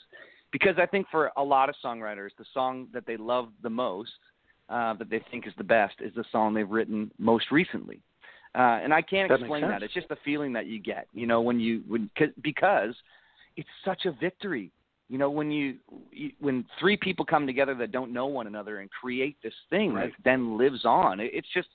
because 0.52 0.76
I 0.78 0.86
think 0.86 1.06
for 1.10 1.30
a 1.36 1.42
lot 1.42 1.68
of 1.68 1.74
songwriters, 1.84 2.30
the 2.38 2.44
song 2.54 2.88
that 2.92 3.06
they 3.06 3.16
love 3.16 3.48
the 3.62 3.70
most, 3.70 4.10
uh, 4.68 4.94
that 4.94 5.10
they 5.10 5.22
think 5.30 5.46
is 5.46 5.52
the 5.58 5.64
best, 5.64 5.94
is 6.00 6.14
the 6.14 6.24
song 6.32 6.54
they've 6.54 6.68
written 6.68 7.10
most 7.18 7.50
recently. 7.50 8.00
Uh, 8.54 8.80
and 8.82 8.92
I 8.92 9.02
can't 9.02 9.28
that 9.28 9.40
explain 9.40 9.62
that. 9.62 9.82
It's 9.82 9.92
just 9.92 10.08
the 10.08 10.16
feeling 10.24 10.52
that 10.54 10.66
you 10.66 10.80
get, 10.80 11.08
you 11.12 11.26
know, 11.26 11.42
when 11.42 11.60
you 11.60 11.82
when 11.86 12.10
cause, 12.16 12.28
because 12.42 12.94
it's 13.56 13.68
such 13.84 14.06
a 14.06 14.12
victory. 14.12 14.72
You 15.08 15.18
know, 15.18 15.30
when 15.30 15.50
you, 15.50 15.76
you 16.10 16.32
when 16.40 16.64
three 16.80 16.96
people 16.96 17.24
come 17.24 17.46
together 17.46 17.74
that 17.76 17.92
don't 17.92 18.12
know 18.12 18.26
one 18.26 18.46
another 18.46 18.80
and 18.80 18.90
create 18.90 19.36
this 19.42 19.54
thing 19.70 19.92
right. 19.92 20.10
that 20.10 20.24
then 20.24 20.58
lives 20.58 20.84
on. 20.84 21.20
It, 21.20 21.30
it's 21.32 21.48
just 21.54 21.68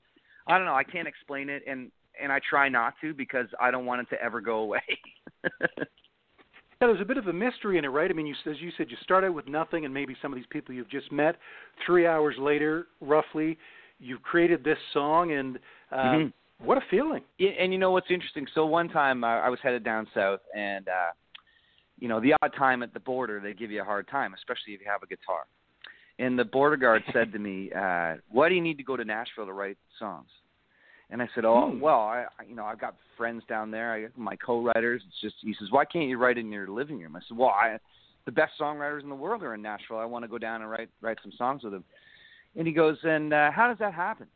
I 0.48 0.58
don't 0.58 0.66
know. 0.66 0.76
I 0.76 0.84
can't 0.84 1.08
explain 1.08 1.50
it, 1.50 1.64
and 1.68 1.92
and 2.22 2.32
I 2.32 2.40
try 2.48 2.68
not 2.68 2.96
to 3.02 3.14
because 3.14 3.48
I 3.60 3.72
don't 3.72 3.86
want 3.86 4.02
it 4.02 4.10
to 4.16 4.22
ever 4.22 4.42
go 4.42 4.58
away. 4.58 4.82
Yeah, 6.82 6.88
there's 6.88 7.02
a 7.02 7.06
bit 7.06 7.18
of 7.18 7.28
a 7.28 7.34
mystery 7.34 7.78
in 7.78 7.86
it, 7.86 7.90
right? 7.90 8.10
I 8.10 8.14
mean, 8.16 8.26
you, 8.26 8.34
as 8.50 8.60
you 8.60 8.72
said, 8.76 8.88
you 8.90 8.98
start 9.04 9.24
out 9.24 9.36
with 9.36 9.48
nothing, 9.48 9.86
and 9.86 9.94
maybe 9.94 10.16
some 10.20 10.34
of 10.34 10.36
these 10.36 10.48
people 10.50 10.74
you've 10.74 10.90
just 10.90 11.12
met. 11.12 11.36
Three 11.86 12.08
hours 12.08 12.36
later, 12.40 12.88
roughly, 13.02 13.60
you've 14.00 14.24
created 14.24 14.64
this 14.64 14.80
song, 14.92 15.32
and 15.32 15.60
uh, 15.92 15.96
mm-hmm. 15.96 16.66
what 16.66 16.80
a 16.80 16.82
feeling! 16.90 17.22
Yeah, 17.38 17.52
and 17.60 17.72
you 17.72 17.78
know 17.78 17.92
what's 17.92 18.10
interesting? 18.10 18.48
So 18.56 18.66
one 18.66 18.90
time 18.90 19.24
uh, 19.24 19.28
I 19.28 19.50
was 19.50 19.60
headed 19.62 19.84
down 19.84 20.08
south, 20.16 20.40
and 20.58 20.88
uh, 20.88 21.12
you 22.02 22.10
know 22.10 22.20
the 22.20 22.34
odd 22.42 22.52
time 22.58 22.84
at 22.84 22.94
the 22.94 23.00
border 23.00 23.40
they 23.40 23.54
give 23.54 23.72
you 23.72 23.82
a 23.82 23.86
hard 23.86 24.10
time, 24.10 24.34
especially 24.34 24.74
if 24.74 24.82
you 24.82 24.88
have 24.88 25.04
a 25.04 25.08
guitar. 25.08 25.46
And 26.20 26.38
the 26.38 26.44
border 26.44 26.76
guard 26.76 27.04
said 27.14 27.32
to 27.32 27.40
me, 27.40 27.72
uh, 27.76 28.16
"Why 28.30 28.50
do 28.50 28.56
you 28.56 28.62
need 28.62 28.78
to 28.78 28.84
go 28.84 28.98
to 28.98 29.06
Nashville 29.06 29.46
to 29.46 29.54
write 29.54 29.78
songs?" 29.98 30.28
And 31.10 31.22
I 31.22 31.30
said, 31.36 31.46
"Oh, 31.46 31.70
hmm. 31.72 31.80
well, 31.80 32.00
I, 32.00 32.26
you 32.48 32.56
know, 32.56 32.66
I've 32.66 32.82
got 32.82 32.96
friends 33.16 33.44
down 33.48 33.72
there. 33.72 33.94
I 33.94 34.08
my 34.20 34.36
co-writers. 34.36 35.04
It's 35.08 35.22
just," 35.22 35.36
he 35.42 35.56
says, 35.58 35.70
"Why 35.72 35.86
can't 35.86 36.10
you 36.10 36.18
write 36.18 36.38
in 36.38 36.52
your 36.52 36.68
living 36.68 37.00
room?" 37.00 37.16
I 37.16 37.22
said, 37.28 37.38
"Well, 37.38 37.50
I, 37.50 37.78
the 38.26 38.32
best 38.32 38.54
songwriters 38.60 39.04
in 39.04 39.10
the 39.10 39.16
world 39.16 39.44
are 39.44 39.54
in 39.54 39.62
Nashville. 39.62 39.98
I 39.98 40.06
want 40.06 40.24
to 40.24 40.30
go 40.30 40.38
down 40.40 40.62
and 40.62 40.72
write 40.72 40.90
write 41.02 41.20
some 41.22 41.32
songs 41.38 41.64
with 41.64 41.74
them." 41.74 41.84
And 42.56 42.66
he 42.66 42.74
goes, 42.74 42.98
"And 43.04 43.32
uh, 43.32 43.52
how 43.52 43.68
does 43.68 43.78
that 43.80 43.94
happen?" 43.94 44.28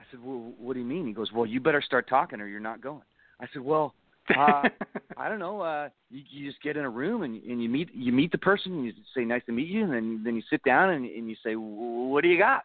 I 0.00 0.04
said, 0.10 0.20
"Well, 0.24 0.52
what 0.58 0.72
do 0.72 0.80
you 0.80 0.86
mean?" 0.86 1.06
He 1.06 1.12
goes, 1.12 1.32
"Well, 1.32 1.46
you 1.46 1.60
better 1.60 1.82
start 1.82 2.08
talking, 2.08 2.40
or 2.40 2.46
you're 2.46 2.60
not 2.60 2.80
going." 2.80 3.02
I 3.40 3.46
said, 3.52 3.62
"Well." 3.62 3.94
Uh, 4.30 4.68
I 5.16 5.28
don't 5.28 5.38
know. 5.38 5.60
Uh, 5.60 5.88
you, 6.10 6.22
you 6.30 6.50
just 6.50 6.62
get 6.62 6.76
in 6.76 6.84
a 6.84 6.90
room 6.90 7.22
and, 7.22 7.42
and 7.44 7.62
you 7.62 7.68
meet 7.68 7.90
you 7.94 8.12
meet 8.12 8.32
the 8.32 8.38
person. 8.38 8.72
And 8.72 8.84
you 8.86 8.92
say, 9.14 9.24
"Nice 9.24 9.42
to 9.46 9.52
meet 9.52 9.68
you," 9.68 9.84
and 9.84 9.92
then 9.92 10.22
then 10.24 10.36
you 10.36 10.42
sit 10.50 10.62
down 10.64 10.90
and, 10.90 11.04
and 11.04 11.28
you 11.28 11.36
say, 11.44 11.54
"What 11.54 12.22
do 12.22 12.28
you 12.28 12.38
got?" 12.38 12.62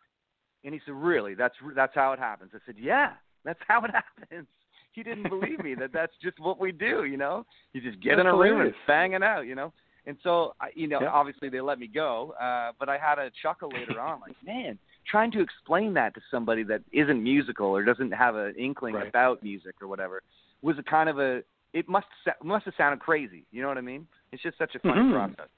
And 0.64 0.74
he 0.74 0.80
said, 0.86 0.94
"Really? 0.96 1.34
That's 1.36 1.56
that's 1.76 1.94
how 1.96 2.14
it 2.14 2.20
happens." 2.20 2.52
I 2.54 2.60
said, 2.66 2.76
"Yeah, 2.78 3.12
that's 3.44 3.60
how 3.68 3.84
it 3.84 3.92
happens." 4.20 4.48
He 4.94 5.04
didn't 5.04 5.30
believe 5.30 5.60
me 5.64 5.76
that 5.76 5.92
that's 5.94 6.14
just 6.22 6.40
what 6.40 6.60
we 6.60 6.72
do. 6.72 7.04
You 7.06 7.18
know, 7.18 7.46
you 7.74 7.82
just 7.82 8.02
get 8.02 8.12
that's 8.18 8.22
in 8.22 8.28
a 8.28 8.32
room 8.32 8.54
hilarious. 8.58 8.76
and 8.76 8.88
bang 8.88 9.14
it 9.14 9.24
out. 9.24 9.42
You 9.46 9.56
know. 9.56 9.74
And 10.08 10.16
so, 10.24 10.54
I 10.62 10.70
you 10.74 10.88
know, 10.88 11.02
Yeah. 11.02 11.10
obviously 11.10 11.50
they 11.50 11.60
let 11.60 11.80
me 11.80 11.88
go, 11.88 12.34
uh, 12.42 12.72
but 12.80 12.88
I 12.88 12.98
had 12.98 13.20
a 13.20 13.30
chuckle 13.42 13.70
later 13.74 14.00
on, 14.00 14.22
like, 14.22 14.38
man, 14.42 14.80
trying 15.06 15.32
to 15.32 15.42
explain 15.42 15.94
that 15.96 16.14
to 16.16 16.22
somebody 16.32 16.64
that 16.64 16.82
isn't 16.94 17.22
musical 17.22 17.68
or 17.68 17.84
doesn't 17.84 18.12
have 18.12 18.36
an 18.36 18.56
inkling 18.58 18.96
Right. 18.96 19.10
about 19.10 19.44
music 19.44 19.76
or 19.82 19.88
whatever 19.90 20.22
was 20.62 20.78
a 20.78 20.84
kind 20.84 21.10
of 21.10 21.20
a. 21.20 21.42
It 21.74 21.88
must 21.88 22.08
must 22.44 22.66
have 22.66 22.74
sounded 22.78 23.00
crazy. 23.00 23.46
You 23.52 23.62
know 23.62 23.68
what 23.68 23.78
I 23.78 23.82
mean? 23.82 24.08
It's 24.32 24.42
just 24.42 24.58
such 24.58 24.76
a 24.76 24.80
funny 24.80 25.02
Mhm. 25.02 25.12
process. 25.12 25.50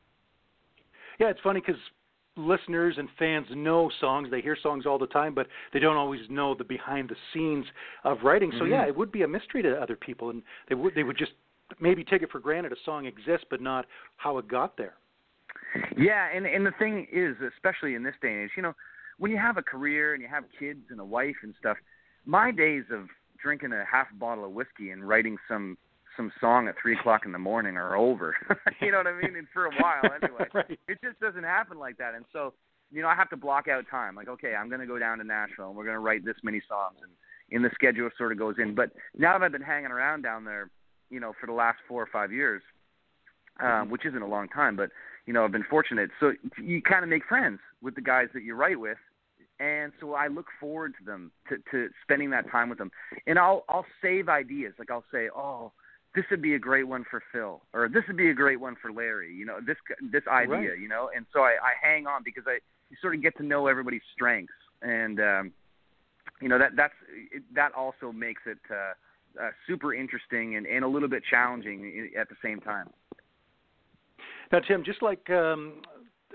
Yeah, 1.20 1.28
it's 1.30 1.40
funny 1.42 1.62
because 1.62 1.80
listeners 2.36 2.98
and 2.98 3.10
fans 3.12 3.48
know 3.52 3.90
songs. 4.00 4.30
They 4.30 4.42
hear 4.42 4.56
songs 4.56 4.86
all 4.86 4.98
the 4.98 5.08
time, 5.08 5.34
but 5.34 5.48
they 5.74 5.80
don't 5.80 5.98
always 5.98 6.22
know 6.30 6.54
the 6.56 6.64
behind 6.64 7.10
the 7.10 7.18
scenes 7.34 7.66
of 8.04 8.24
writing. 8.24 8.52
So 8.54 8.66
Mhm. 8.66 8.70
yeah, 8.70 8.86
it 8.86 8.96
would 8.96 9.12
be 9.12 9.24
a 9.24 9.28
mystery 9.28 9.62
to 9.62 9.82
other 9.82 9.96
people, 9.96 10.30
and 10.30 10.44
they 10.68 10.76
would 10.76 10.96
they 10.96 11.04
would 11.04 11.18
just 11.18 11.34
maybe 11.80 12.04
take 12.04 12.24
it 12.24 12.32
for 12.32 12.40
granted 12.40 12.72
a 12.72 12.78
song 12.78 13.06
exists, 13.06 13.46
but 13.50 13.62
not 13.62 13.86
how 14.18 14.38
it 14.38 14.48
got 14.48 14.76
there. 14.78 14.96
Yeah, 15.96 16.30
and 16.34 16.46
and 16.46 16.66
the 16.66 16.72
thing 16.74 17.08
is, 17.12 17.36
especially 17.42 17.96
in 17.96 18.04
this 18.04 18.16
day 18.22 18.32
and 18.32 18.42
age, 18.42 18.52
you 18.56 18.64
know, 18.64 18.76
when 19.18 19.32
you 19.32 19.38
have 19.38 19.58
a 19.58 19.64
career 19.64 20.14
and 20.14 20.22
you 20.22 20.30
have 20.30 20.46
kids 20.58 20.90
and 20.90 21.00
a 21.00 21.06
wife 21.06 21.36
and 21.44 21.54
stuff, 21.56 21.78
my 22.26 22.52
days 22.52 22.86
of 22.92 23.10
drinking 23.42 23.74
a 23.74 23.84
half 23.90 24.08
bottle 24.20 24.46
of 24.46 24.52
whiskey 24.52 24.92
and 24.92 25.08
writing 25.08 25.38
some 25.48 25.78
some 26.18 26.32
song 26.42 26.68
at 26.68 26.76
three 26.82 26.98
o'clock 26.98 27.22
in 27.26 27.32
the 27.32 27.40
morning 27.40 27.78
are 27.78 27.96
over. 27.96 28.36
you 28.82 28.92
know 28.92 28.98
what 28.98 29.08
I 29.08 29.14
mean? 29.14 29.38
And 29.38 29.48
for 29.54 29.68
a 29.68 29.72
while, 29.80 30.04
anyway, 30.22 30.46
right. 30.54 30.80
it 30.88 31.00
just 31.02 31.18
doesn't 31.22 31.44
happen 31.44 31.80
like 31.80 31.98
that. 31.98 32.14
And 32.14 32.26
so, 32.34 32.54
you 32.92 33.02
know, 33.02 33.08
I 33.08 33.16
have 33.16 33.30
to 33.30 33.38
block 33.38 33.70
out 33.70 33.86
time. 33.90 34.16
Like, 34.16 34.28
okay, 34.28 34.54
I'm 34.54 34.68
going 34.68 34.82
to 34.82 34.88
go 34.88 35.00
down 35.00 35.20
to 35.20 35.24
Nashville 35.24 35.68
and 35.68 35.78
we're 35.78 35.86
going 35.86 35.96
to 35.96 36.02
write 36.02 36.26
this 36.26 36.36
many 36.44 36.62
songs, 36.68 36.98
and 37.02 37.12
in 37.52 37.62
the 37.62 37.70
schedule 37.74 38.10
sort 38.18 38.32
of 38.32 38.38
goes 38.38 38.56
in. 38.58 38.76
But 38.76 38.92
now 39.18 39.38
that 39.38 39.46
I've 39.46 39.52
been 39.52 39.62
hanging 39.62 39.92
around 39.92 40.24
down 40.24 40.44
there, 40.44 40.70
you 41.10 41.20
know, 41.20 41.34
for 41.40 41.48
the 41.48 41.54
last 41.54 41.78
four 41.88 42.02
or 42.02 42.10
five 42.12 42.32
years, 42.34 42.62
um, 43.62 43.90
which 43.90 44.06
isn't 44.06 44.22
a 44.22 44.28
long 44.28 44.48
time, 44.50 44.76
but 44.76 44.90
you 45.26 45.34
know, 45.34 45.44
I've 45.44 45.52
been 45.52 45.66
fortunate. 45.70 46.10
So 46.20 46.34
you 46.62 46.82
kind 46.82 47.04
of 47.04 47.10
make 47.10 47.26
friends 47.26 47.60
with 47.82 47.96
the 47.96 48.02
guys 48.02 48.28
that 48.34 48.44
you 48.44 48.56
write 48.56 48.80
with, 48.80 48.98
and 49.60 49.92
so 50.00 50.14
I 50.14 50.28
look 50.28 50.48
forward 50.60 50.94
to 51.00 51.06
them 51.06 51.32
to, 51.50 51.58
to 51.72 51.90
spending 52.04 52.30
that 52.32 52.50
time 52.50 52.70
with 52.70 52.78
them. 52.78 52.92
And 53.28 53.38
I'll 53.38 53.66
I'll 53.70 53.86
save 54.02 54.30
ideas. 54.30 54.74
Like 54.80 54.92
I'll 54.92 55.06
say, 55.12 55.30
oh, 55.36 55.72
this 56.16 56.26
would 56.32 56.42
be 56.42 56.56
a 56.56 56.60
great 56.60 56.88
one 56.88 57.06
for 57.10 57.22
Phil, 57.32 57.62
or 57.74 57.90
this 57.90 58.04
would 58.08 58.18
be 58.18 58.30
a 58.30 58.34
great 58.34 58.60
one 58.60 58.76
for 58.82 58.92
Larry. 58.92 59.34
You 59.34 59.46
know, 59.46 59.60
this 59.66 59.78
this 60.12 60.24
idea. 60.28 60.72
Right. 60.72 60.80
You 60.80 60.88
know, 60.88 61.10
and 61.16 61.26
so 61.34 61.42
I, 61.42 61.58
I 61.62 61.74
hang 61.82 62.08
on 62.08 62.24
because 62.24 62.44
I 62.48 62.60
you 62.90 62.98
sort 63.02 63.16
of 63.16 63.22
get 63.22 63.38
to 63.38 63.44
know 63.44 63.68
everybody's 63.68 64.02
strengths, 64.14 64.54
and 64.82 65.20
um, 65.20 65.52
you 66.42 66.50
know 66.50 66.58
that 66.58 66.72
that's 66.76 66.94
it, 67.32 67.44
that 67.56 67.74
also 67.74 68.12
makes 68.12 68.42
it. 68.46 68.60
Uh, 68.70 68.94
uh, 69.40 69.52
super 69.68 69.94
interesting 69.94 70.56
and, 70.56 70.66
and 70.66 70.84
a 70.84 70.88
little 70.88 71.08
bit 71.08 71.22
challenging 71.30 72.10
at 72.20 72.28
the 72.30 72.36
same 72.44 72.60
time. 72.60 72.90
Now, 74.52 74.60
Tim, 74.60 74.84
just 74.84 75.04
like 75.04 75.30
um, 75.30 75.82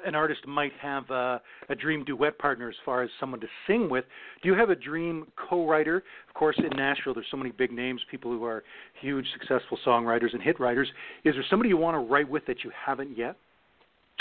an 0.07 0.15
artist 0.15 0.47
might 0.47 0.73
have 0.81 1.11
uh, 1.11 1.39
a 1.69 1.75
dream 1.75 2.05
duet 2.05 2.39
partner 2.39 2.69
as 2.69 2.75
far 2.85 3.03
as 3.03 3.11
someone 3.19 3.41
to 3.41 3.47
sing 3.67 3.89
with, 3.89 4.05
do 4.43 4.49
you 4.49 4.55
have 4.55 4.71
a 4.71 4.75
dream 4.75 5.27
co-writer? 5.37 5.99
Of 6.29 6.35
course, 6.35 6.57
in 6.59 6.77
Nashville, 6.77 7.15
there's 7.15 7.27
so 7.31 7.37
many 7.37 7.51
big 7.51 7.73
names, 7.73 8.01
people 8.11 8.31
who 8.31 8.45
are 8.45 8.65
huge, 9.01 9.27
successful 9.33 9.79
songwriters 9.87 10.33
and 10.33 10.43
hit 10.43 10.61
writers. 10.61 10.89
Is 11.25 11.35
there 11.35 11.45
somebody 11.49 11.69
you 11.69 11.77
want 11.77 11.95
to 11.95 12.01
write 12.01 12.29
with 12.29 12.45
that 12.47 12.65
you 12.65 12.71
haven't 12.87 13.17
yet? 13.17 13.37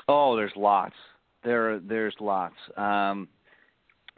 Oh, 0.08 0.36
there's 0.36 0.54
lots. 0.56 0.96
There, 1.44 1.80
there's 1.80 2.16
lots. 2.20 2.56
Um, 2.78 3.28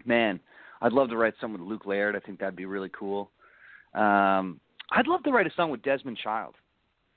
man, 0.05 0.39
I'd 0.81 0.93
love 0.93 1.09
to 1.09 1.17
write 1.17 1.33
something 1.41 1.59
with 1.59 1.69
Luke 1.69 1.85
Laird. 1.85 2.15
I 2.15 2.19
think 2.19 2.39
that'd 2.39 2.55
be 2.55 2.65
really 2.65 2.91
cool. 2.97 3.29
Um, 3.93 4.59
I'd 4.91 5.07
love 5.07 5.23
to 5.23 5.31
write 5.31 5.47
a 5.47 5.51
song 5.55 5.71
with 5.71 5.81
Desmond 5.81 6.17
Child. 6.23 6.55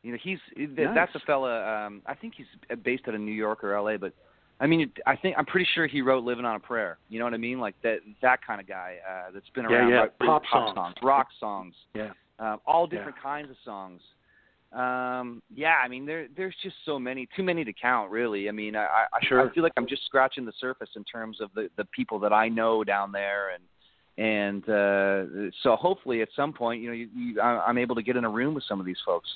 You 0.02 0.12
know, 0.12 0.18
he's 0.22 0.38
Nice. 0.56 0.94
that's 0.94 1.14
a 1.14 1.20
fella. 1.26 1.86
Um, 1.86 2.02
I 2.06 2.14
think 2.14 2.34
he's 2.36 2.46
based 2.84 3.04
out 3.08 3.14
of 3.14 3.20
New 3.20 3.32
York 3.32 3.64
or 3.64 3.74
L.A. 3.74 3.98
But 3.98 4.14
I 4.60 4.66
mean, 4.66 4.90
I 5.06 5.14
think 5.16 5.36
I'm 5.38 5.46
pretty 5.46 5.66
sure 5.74 5.86
he 5.86 6.02
wrote 6.02 6.24
"Living 6.24 6.44
on 6.44 6.56
a 6.56 6.60
Prayer." 6.60 6.98
You 7.08 7.18
know 7.18 7.24
what 7.24 7.34
I 7.34 7.38
mean? 7.38 7.60
Like 7.60 7.74
that 7.82 7.98
that 8.22 8.44
kind 8.44 8.60
of 8.60 8.66
guy 8.66 8.96
uh, 9.08 9.30
that's 9.32 9.48
been 9.54 9.66
around. 9.66 9.90
yeah. 9.90 10.00
like, 10.02 10.18
Pop 10.18 10.42
pop 10.50 10.74
songs. 10.74 10.94
rock 11.02 11.28
songs, 11.38 11.74
Yeah. 11.94 12.10
um, 12.38 12.60
all 12.66 12.86
different 12.86 13.16
kinds 13.22 13.50
of 13.50 13.56
songs. 13.64 14.00
Um, 14.72 15.42
yeah, 15.54 15.76
I 15.82 15.88
mean, 15.88 16.04
there 16.04 16.26
there's 16.36 16.54
just 16.62 16.76
so 16.84 16.98
many, 16.98 17.26
too 17.36 17.42
many 17.42 17.64
to 17.64 17.72
count, 17.72 18.10
really. 18.10 18.48
I 18.48 18.52
mean, 18.52 18.76
I 18.76 18.84
I, 19.14 19.24
Sure. 19.26 19.48
I 19.48 19.52
feel 19.54 19.62
like 19.62 19.72
I'm 19.76 19.86
just 19.86 20.04
scratching 20.04 20.44
the 20.44 20.52
surface 20.60 20.90
in 20.96 21.04
terms 21.04 21.40
of 21.40 21.50
the 21.54 21.70
the 21.76 21.84
people 21.86 22.18
that 22.20 22.32
I 22.32 22.48
know 22.48 22.84
down 22.84 23.10
there, 23.12 23.50
and 23.54 23.62
and 24.18 24.68
uh, 24.68 25.50
so 25.62 25.76
hopefully 25.76 26.20
at 26.20 26.28
some 26.34 26.52
point, 26.52 26.82
you 26.82 26.88
know, 26.88 26.94
you, 26.94 27.08
you, 27.14 27.40
I'm 27.40 27.78
able 27.78 27.94
to 27.94 28.02
get 28.02 28.16
in 28.16 28.24
a 28.24 28.28
room 28.30 28.52
with 28.52 28.64
some 28.68 28.80
of 28.80 28.84
these 28.86 28.98
folks. 29.06 29.28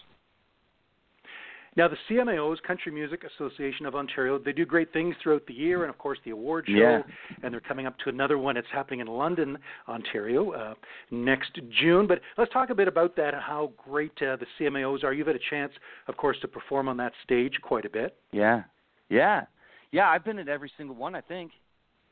Now, 1.75 1.89
the 1.89 1.97
CMAO's 2.09 2.61
Country 2.67 2.93
Music 2.93 3.23
Association 3.25 3.87
of 3.87 3.95
Ontario, 3.95 4.39
they 4.39 4.53
do 4.53 4.67
great 4.67 4.93
things 4.93 5.15
throughout 5.23 5.47
the 5.47 5.55
year, 5.55 5.83
and 5.85 5.91
of 5.91 5.97
course, 5.97 6.19
the 6.25 6.31
award 6.31 6.67
show. 6.69 6.75
Yeah. 6.75 7.03
And 7.43 7.53
they're 7.53 7.61
coming 7.61 7.87
up 7.87 7.99
to 8.01 8.11
another 8.11 8.37
one. 8.37 8.59
It's 8.59 8.69
happening 8.71 9.01
in 9.01 9.07
London, 9.07 9.57
Ontario, 9.89 10.51
uh, 10.53 10.75
next 11.11 11.59
June. 11.81 12.07
But 12.07 12.21
let's 12.37 12.53
talk 12.53 12.69
a 12.69 12.75
bit 12.75 12.89
about 12.89 13.17
that 13.17 13.33
and 13.33 13.43
how 13.43 13.73
great 13.83 14.13
uh, 14.21 14.37
the 14.37 14.47
CMAOs 14.61 15.03
are. 15.03 15.15
You've 15.15 15.29
had 15.29 15.37
a 15.37 15.47
chance, 15.51 15.73
of 16.09 16.17
course, 16.19 16.37
to 16.43 16.49
perform 16.49 16.89
on 16.89 16.99
that 16.99 17.13
stage 17.25 17.55
quite 17.63 17.87
a 17.87 17.91
bit. 17.91 18.17
Yeah, 18.33 18.65
yeah, 19.09 19.47
yeah. 19.93 20.09
I've 20.09 20.25
been 20.27 20.39
at 20.39 20.49
every 20.49 20.71
single 20.77 20.95
one. 20.97 21.15
I 21.15 21.23
think 21.23 21.53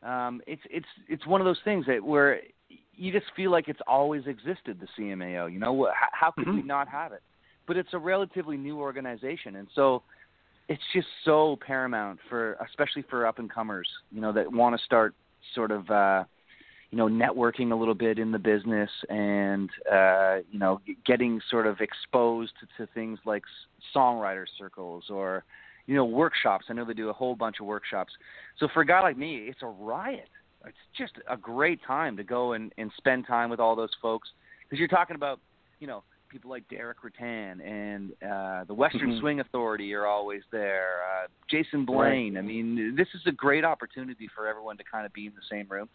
um, 0.02 0.40
it's 0.46 0.62
it's 0.70 0.86
it's 1.06 1.26
one 1.26 1.42
of 1.42 1.44
those 1.44 1.60
things 1.64 1.84
that 1.86 2.02
where 2.02 2.40
you 2.94 3.12
just 3.12 3.26
feel 3.36 3.50
like 3.50 3.68
it's 3.68 3.80
always 3.86 4.26
existed. 4.26 4.80
The 4.80 4.86
CMAO, 4.98 5.52
you 5.52 5.58
know, 5.58 5.88
how, 5.94 6.08
how 6.12 6.30
could 6.30 6.48
we 6.48 6.62
Mhm. 6.62 6.66
not 6.66 6.88
have 6.88 7.12
it? 7.12 7.22
But 7.70 7.76
it's 7.76 7.94
a 7.94 7.98
relatively 8.00 8.56
new 8.56 8.80
organization, 8.80 9.54
and 9.54 9.68
so 9.76 10.02
it's 10.68 10.82
just 10.92 11.06
so 11.24 11.56
paramount 11.64 12.18
for, 12.28 12.54
especially 12.68 13.02
for 13.08 13.24
up 13.28 13.38
and 13.38 13.48
comers, 13.48 13.86
you 14.10 14.20
know, 14.20 14.32
that 14.32 14.50
want 14.50 14.76
to 14.76 14.84
start 14.84 15.14
sort 15.54 15.70
of. 15.70 15.88
Uh, 15.88 16.24
you 16.90 16.98
know, 16.98 17.06
networking 17.06 17.70
a 17.70 17.76
little 17.76 17.94
bit 17.94 18.18
in 18.18 18.32
the 18.32 18.38
business 18.40 18.90
and, 19.08 19.70
uh, 19.88 20.38
you 20.50 20.58
know, 20.58 20.80
getting 21.06 21.40
sort 21.48 21.68
of 21.68 21.80
exposed 21.80 22.50
to, 22.58 22.66
to 22.84 22.92
things 22.92 23.20
like 23.24 23.44
songwriter 23.94 24.46
circles 24.58 25.04
or, 25.08 25.44
you 25.86 25.94
know, 25.94 26.04
workshops. 26.04 26.64
I 26.68 26.72
know 26.72 26.84
they 26.84 26.92
do 26.94 27.08
a 27.08 27.12
whole 27.12 27.36
bunch 27.36 27.60
of 27.60 27.66
workshops. 27.66 28.12
So 28.58 28.66
for 28.74 28.82
a 28.82 28.84
guy 28.84 29.00
like 29.02 29.16
me, 29.16 29.36
it's 29.46 29.62
a 29.62 29.68
riot. 29.68 30.28
It's 30.66 30.76
just 30.98 31.12
a 31.28 31.36
great 31.36 31.78
time 31.86 32.16
to 32.16 32.24
go 32.24 32.54
and, 32.54 32.72
and 32.76 32.90
spend 32.96 33.28
time 33.28 33.50
with 33.50 33.60
all 33.60 33.76
those 33.76 33.94
folks 34.02 34.28
because 34.64 34.80
you're 34.80 34.88
talking 34.88 35.14
about, 35.14 35.38
you 35.78 35.86
know, 35.86 36.02
people 36.30 36.50
like 36.50 36.66
Derek 36.68 36.98
Ruttan 37.02 37.60
and 37.60 38.12
uh, 38.22 38.64
the 38.64 38.74
Western 38.74 39.10
Mhm. 39.12 39.20
Swing 39.20 39.40
Authority 39.40 39.92
are 39.94 40.06
always 40.06 40.42
there. 40.50 41.02
Uh, 41.04 41.26
Jason 41.48 41.84
Blaine. 41.84 42.36
I 42.38 42.42
mean, 42.42 42.94
this 42.96 43.08
is 43.14 43.26
a 43.26 43.32
great 43.32 43.64
opportunity 43.64 44.28
for 44.28 44.46
everyone 44.46 44.76
to 44.78 44.84
kind 44.84 45.04
of 45.04 45.12
be 45.12 45.26
in 45.26 45.34
the 45.34 45.42
same 45.50 45.66
room 45.68 45.88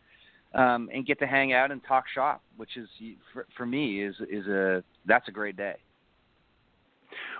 um, 0.53 0.89
and 0.93 1.05
get 1.05 1.17
to 1.19 1.27
hang 1.27 1.53
out 1.53 1.71
and 1.71 1.83
talk 1.83 2.07
shop, 2.13 2.41
which 2.57 2.77
is 2.77 2.89
for, 3.33 3.47
for 3.55 3.65
me 3.65 4.03
is 4.03 4.15
is 4.29 4.45
a 4.47 4.83
that's 5.05 5.27
a 5.27 5.31
great 5.31 5.55
day. 5.57 5.75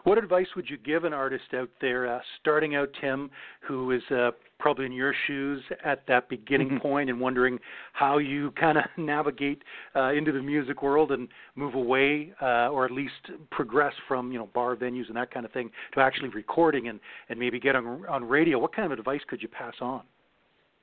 What 0.03 0.17
advice 0.17 0.47
would 0.55 0.69
you 0.69 0.77
give 0.77 1.03
an 1.03 1.13
artist 1.13 1.53
out 1.53 1.69
there 1.81 2.07
uh, 2.07 2.19
starting 2.39 2.75
out, 2.75 2.89
Tim, 3.01 3.29
who 3.61 3.91
is 3.91 4.01
uh, 4.11 4.31
probably 4.59 4.85
in 4.85 4.91
your 4.91 5.13
shoes 5.27 5.63
at 5.83 6.05
that 6.07 6.29
beginning 6.29 6.69
Mhm. 6.69 6.81
point 6.81 7.09
and 7.09 7.19
wondering 7.19 7.59
how 7.93 8.17
you 8.17 8.51
kind 8.51 8.77
of 8.77 8.85
navigate 8.97 9.63
uh, 9.95 10.11
into 10.13 10.31
the 10.31 10.41
music 10.41 10.81
world 10.81 11.11
and 11.11 11.27
move 11.55 11.75
away, 11.75 12.33
uh, 12.41 12.69
or 12.69 12.85
at 12.85 12.91
least 12.91 13.31
progress 13.51 13.93
from 14.07 14.31
you 14.31 14.37
know 14.37 14.47
bar 14.47 14.75
venues 14.75 15.07
and 15.07 15.15
that 15.15 15.31
kind 15.31 15.45
of 15.45 15.51
thing 15.51 15.71
to 15.93 15.99
actually 15.99 16.29
recording 16.29 16.87
and 16.87 16.99
and 17.29 17.39
maybe 17.39 17.59
get 17.59 17.75
on 17.75 18.05
on 18.07 18.23
radio? 18.23 18.57
What 18.59 18.73
kind 18.73 18.91
of 18.91 18.97
advice 18.97 19.21
could 19.27 19.41
you 19.41 19.47
pass 19.47 19.75
on? 19.81 20.03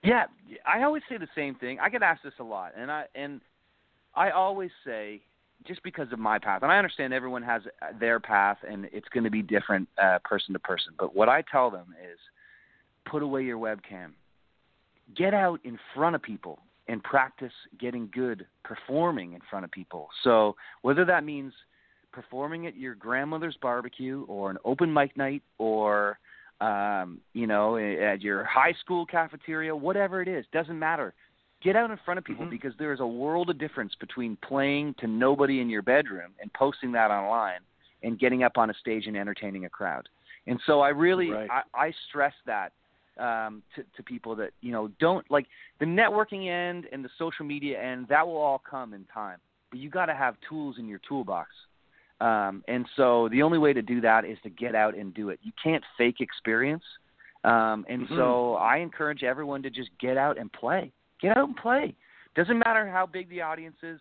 Yeah, 0.02 0.26
I 0.66 0.82
always 0.82 1.02
say 1.08 1.16
the 1.16 1.28
same 1.34 1.54
thing. 1.54 1.78
I 1.78 1.88
get 1.88 2.02
asked 2.02 2.24
this 2.24 2.34
a 2.40 2.44
lot, 2.44 2.72
and 2.76 2.90
I 2.90 3.06
and 3.14 3.40
I 4.14 4.30
always 4.30 4.70
say 4.84 5.22
just 5.66 5.82
because 5.82 6.12
of 6.12 6.18
my 6.18 6.38
path, 6.38 6.62
and 6.62 6.72
I 6.72 6.78
understand 6.78 7.12
everyone 7.12 7.42
has 7.42 7.62
their 7.98 8.20
path, 8.20 8.58
and 8.68 8.88
it's 8.92 9.08
going 9.08 9.24
to 9.24 9.30
be 9.30 9.42
different 9.42 9.88
uh, 10.02 10.18
person 10.24 10.52
to 10.52 10.58
person. 10.58 10.92
But 10.98 11.14
what 11.14 11.28
I 11.28 11.42
tell 11.50 11.70
them 11.70 11.94
is, 12.02 12.18
put 13.10 13.22
away 13.22 13.42
your 13.42 13.58
webcam, 13.58 14.12
get 15.16 15.34
out 15.34 15.60
in 15.64 15.78
front 15.94 16.14
of 16.14 16.22
people, 16.22 16.60
and 16.88 17.02
practice 17.02 17.52
getting 17.80 18.08
good 18.12 18.46
performing 18.64 19.32
in 19.32 19.40
front 19.48 19.64
of 19.64 19.70
people. 19.70 20.08
So 20.24 20.56
whether 20.82 21.04
that 21.04 21.24
means 21.24 21.52
performing 22.12 22.66
at 22.66 22.76
your 22.76 22.94
grandmother's 22.94 23.56
barbecue 23.62 24.24
or 24.28 24.50
an 24.50 24.58
open 24.64 24.92
mic 24.92 25.16
night 25.16 25.42
or 25.58 26.18
um, 26.62 27.20
you 27.32 27.48
know, 27.48 27.76
at 27.76 28.22
your 28.22 28.44
high 28.44 28.74
school 28.80 29.04
cafeteria, 29.04 29.74
whatever 29.74 30.22
it 30.22 30.28
is, 30.28 30.44
doesn't 30.52 30.78
matter. 30.78 31.12
Get 31.62 31.76
out 31.76 31.90
in 31.90 31.96
front 31.98 32.18
of 32.18 32.24
people 32.24 32.44
Mhm. 32.46 32.50
because 32.50 32.76
there 32.76 32.92
is 32.92 33.00
a 33.00 33.06
world 33.06 33.48
of 33.50 33.58
difference 33.58 33.94
between 33.94 34.36
playing 34.36 34.94
to 34.94 35.06
nobody 35.06 35.60
in 35.60 35.70
your 35.70 35.82
bedroom 35.82 36.34
and 36.40 36.52
posting 36.54 36.90
that 36.92 37.10
online 37.10 37.60
and 38.02 38.18
getting 38.18 38.42
up 38.42 38.58
on 38.58 38.68
a 38.70 38.74
stage 38.74 39.06
and 39.06 39.16
entertaining 39.16 39.64
a 39.64 39.68
crowd. 39.70 40.08
And 40.46 40.60
so 40.66 40.80
I 40.80 40.88
really 40.88 41.30
Right. 41.30 41.50
I, 41.50 41.62
I 41.74 41.92
stress 42.08 42.34
that 42.46 42.72
um, 43.18 43.62
to, 43.76 43.84
to 43.96 44.02
people 44.02 44.34
that 44.36 44.52
you 44.60 44.72
know 44.72 44.88
don't 44.98 45.28
like 45.30 45.46
the 45.78 45.84
networking 45.84 46.48
end 46.48 46.88
and 46.90 47.04
the 47.04 47.10
social 47.16 47.44
media 47.44 47.80
end. 47.80 48.08
That 48.08 48.26
will 48.26 48.38
all 48.38 48.58
come 48.58 48.92
in 48.92 49.04
time, 49.04 49.38
but 49.70 49.78
you 49.78 49.88
got 49.88 50.06
to 50.06 50.14
have 50.14 50.36
tools 50.48 50.78
in 50.78 50.88
your 50.88 51.00
toolbox. 51.08 51.50
Um, 52.20 52.64
and 52.66 52.88
so 52.96 53.28
the 53.28 53.42
only 53.42 53.58
way 53.58 53.72
to 53.72 53.82
do 53.82 54.00
that 54.00 54.24
is 54.24 54.38
to 54.42 54.50
get 54.50 54.74
out 54.74 54.96
and 54.96 55.12
do 55.14 55.28
it. 55.28 55.38
You 55.42 55.52
can't 55.62 55.84
fake 55.96 56.20
experience. 56.20 56.84
Um, 57.44 57.84
and 57.88 58.06
Mhm. 58.08 58.16
so 58.16 58.54
I 58.54 58.78
encourage 58.78 59.24
everyone 59.24 59.62
to 59.64 59.70
just 59.70 59.90
get 59.98 60.16
out 60.16 60.38
and 60.38 60.52
play. 60.52 60.92
Get 61.22 61.36
out 61.36 61.48
and 61.48 61.56
play. 61.56 61.94
Doesn't 62.34 62.58
matter 62.58 62.88
how 62.88 63.06
big 63.06 63.30
the 63.30 63.40
audience 63.40 63.76
is. 63.82 64.00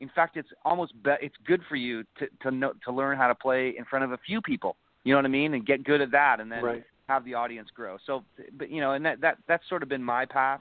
In 0.00 0.10
fact, 0.14 0.36
it's 0.36 0.48
almost 0.64 0.92
be- 1.02 1.22
it's 1.22 1.36
good 1.46 1.62
for 1.68 1.76
you 1.76 2.02
to 2.18 2.26
to 2.42 2.50
know 2.50 2.72
to 2.84 2.92
learn 2.92 3.16
how 3.16 3.28
to 3.28 3.34
play 3.34 3.74
in 3.78 3.84
front 3.86 4.04
of 4.04 4.12
a 4.12 4.18
few 4.26 4.42
people. 4.42 4.76
You 5.04 5.12
know 5.14 5.18
what 5.18 5.24
I 5.24 5.28
mean? 5.28 5.54
And 5.54 5.64
get 5.64 5.84
good 5.84 6.00
at 6.00 6.10
that, 6.10 6.40
and 6.40 6.50
then 6.52 6.62
Right. 6.64 6.84
have 7.08 7.24
the 7.24 7.34
audience 7.34 7.70
grow. 7.70 7.96
So, 8.04 8.24
but 8.58 8.68
you 8.68 8.80
know, 8.80 8.92
and 8.92 9.06
that 9.06 9.20
that 9.20 9.38
that's 9.46 9.66
sort 9.68 9.82
of 9.82 9.88
been 9.88 10.02
my 10.02 10.26
path. 10.26 10.60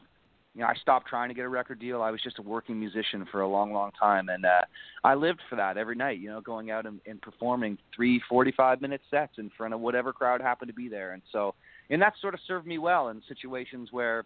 You 0.53 0.61
know, 0.61 0.67
I 0.67 0.75
stopped 0.75 1.07
trying 1.09 1.27
to 1.27 1.35
get 1.35 1.43
a 1.43 1.49
record 1.49 1.79
deal. 1.79 2.01
I 2.01 2.11
was 2.11 2.21
just 2.21 2.39
a 2.39 2.41
working 2.41 2.79
musician 2.79 3.25
for 3.29 3.41
a 3.41 3.47
long, 3.47 3.73
long 3.73 3.91
time, 3.99 4.29
and 4.29 4.45
uh, 4.45 4.61
I 5.03 5.13
lived 5.15 5.41
for 5.49 5.57
that 5.57 5.75
every 5.77 5.97
night. 5.97 6.19
You 6.19 6.29
know, 6.29 6.39
going 6.39 6.71
out 6.71 6.85
and, 6.85 7.01
and 7.05 7.21
performing 7.21 7.77
three 7.93 8.21
forty-five 8.29 8.79
minute 8.79 9.01
sets 9.11 9.33
in 9.37 9.49
front 9.57 9.73
of 9.73 9.81
whatever 9.81 10.13
crowd 10.13 10.39
happened 10.39 10.69
to 10.69 10.73
be 10.73 10.87
there, 10.87 11.11
and 11.11 11.21
so, 11.33 11.55
and 11.89 12.01
that 12.01 12.13
sort 12.21 12.35
of 12.35 12.39
served 12.47 12.65
me 12.67 12.77
well 12.77 13.09
in 13.09 13.21
situations 13.27 13.89
where, 13.91 14.23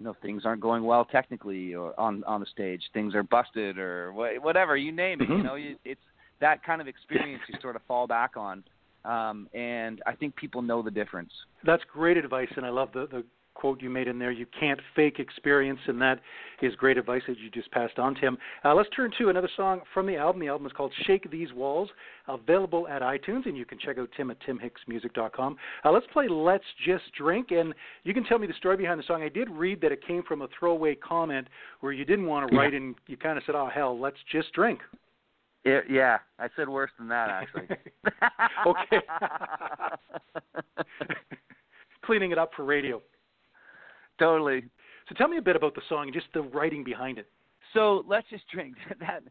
you 0.00 0.06
know, 0.06 0.16
things 0.22 0.46
aren't 0.46 0.62
going 0.62 0.82
well 0.82 1.04
technically 1.04 1.74
or 1.74 1.98
on 2.00 2.24
on 2.24 2.40
the 2.40 2.46
stage, 2.46 2.82
things 2.94 3.14
are 3.14 3.22
busted 3.22 3.78
or 3.78 4.12
wha- 4.14 4.40
whatever 4.40 4.76
you 4.76 4.90
name 4.90 5.20
it. 5.20 5.28
You 5.28 5.36
Mhm. 5.36 5.44
know, 5.44 5.54
you, 5.56 5.76
it's 5.84 6.00
that 6.40 6.62
kind 6.64 6.80
of 6.80 6.88
experience 6.88 7.42
you 7.48 7.60
sort 7.60 7.76
of 7.76 7.82
fall 7.82 8.06
back 8.06 8.36
on, 8.36 8.64
um, 9.04 9.46
and 9.52 10.02
I 10.06 10.14
think 10.14 10.34
people 10.36 10.62
know 10.62 10.80
the 10.80 10.90
difference. 10.90 11.32
That's 11.64 11.84
great 11.84 12.16
advice, 12.16 12.50
and 12.56 12.64
I 12.64 12.70
love 12.70 12.92
the, 12.92 13.06
the 13.08 13.24
quote 13.60 13.82
you 13.82 13.90
made 13.90 14.08
in 14.08 14.18
there. 14.18 14.30
You 14.30 14.46
can't 14.58 14.80
fake 14.96 15.18
experience, 15.18 15.80
and 15.86 16.00
that 16.00 16.20
is 16.62 16.74
great 16.76 16.96
advice 16.96 17.22
that 17.28 17.38
you 17.38 17.50
just 17.50 17.70
passed 17.70 17.98
on, 17.98 18.14
Tim. 18.14 18.38
Uh, 18.64 18.74
let's 18.74 18.88
turn 18.96 19.10
to 19.18 19.28
another 19.28 19.50
song 19.56 19.82
from 19.92 20.06
the 20.06 20.16
album. 20.16 20.40
The 20.40 20.48
album 20.48 20.66
is 20.66 20.72
called 20.72 20.92
Shake 21.06 21.30
These 21.30 21.52
Walls, 21.52 21.90
available 22.26 22.88
at 22.88 23.02
iTunes, 23.02 23.46
and 23.46 23.56
you 23.56 23.66
can 23.66 23.78
check 23.78 23.98
out 23.98 24.08
Tim 24.16 24.30
at 24.30 24.38
timhicksmusic.com. 24.42 25.56
Uh, 25.84 25.90
let's 25.90 26.06
play 26.12 26.26
Let's 26.28 26.64
Just 26.86 27.04
Drink, 27.16 27.50
and 27.50 27.74
you 28.04 28.14
can 28.14 28.24
tell 28.24 28.38
me 28.38 28.46
the 28.46 28.54
story 28.54 28.76
behind 28.76 28.98
the 28.98 29.04
song. 29.04 29.22
I 29.22 29.28
did 29.28 29.50
read 29.50 29.80
that 29.82 29.92
it 29.92 30.06
came 30.06 30.22
from 30.22 30.42
a 30.42 30.48
throwaway 30.58 30.94
comment 30.94 31.48
where 31.80 31.92
you 31.92 32.04
didn't 32.04 32.26
want 32.26 32.50
to 32.50 32.56
write, 32.56 32.72
and 32.72 32.94
you 33.06 33.16
kind 33.16 33.36
of 33.36 33.44
said, 33.44 33.54
oh, 33.54 33.68
hell, 33.72 33.98
let's 33.98 34.18
just 34.32 34.52
drink. 34.54 34.80
Yeah, 35.64 35.80
yeah, 35.90 36.18
I 36.38 36.48
said 36.56 36.68
worse 36.68 36.90
than 36.98 37.08
that 37.08 37.28
actually. 37.28 37.68
okay. 38.66 39.06
Cleaning 42.02 42.32
it 42.32 42.38
up 42.38 42.52
for 42.56 42.64
radio. 42.64 43.02
Totally. 44.20 44.62
So 45.08 45.16
tell 45.16 45.26
me 45.26 45.38
a 45.38 45.42
bit 45.42 45.56
about 45.56 45.74
the 45.74 45.82
song 45.88 46.04
and 46.04 46.14
just 46.14 46.26
the 46.32 46.42
writing 46.42 46.84
behind 46.84 47.18
it. 47.18 47.26
So 47.74 48.04
let's 48.08 48.28
just 48.30 48.44
drink 48.52 48.76
that. 49.00 49.24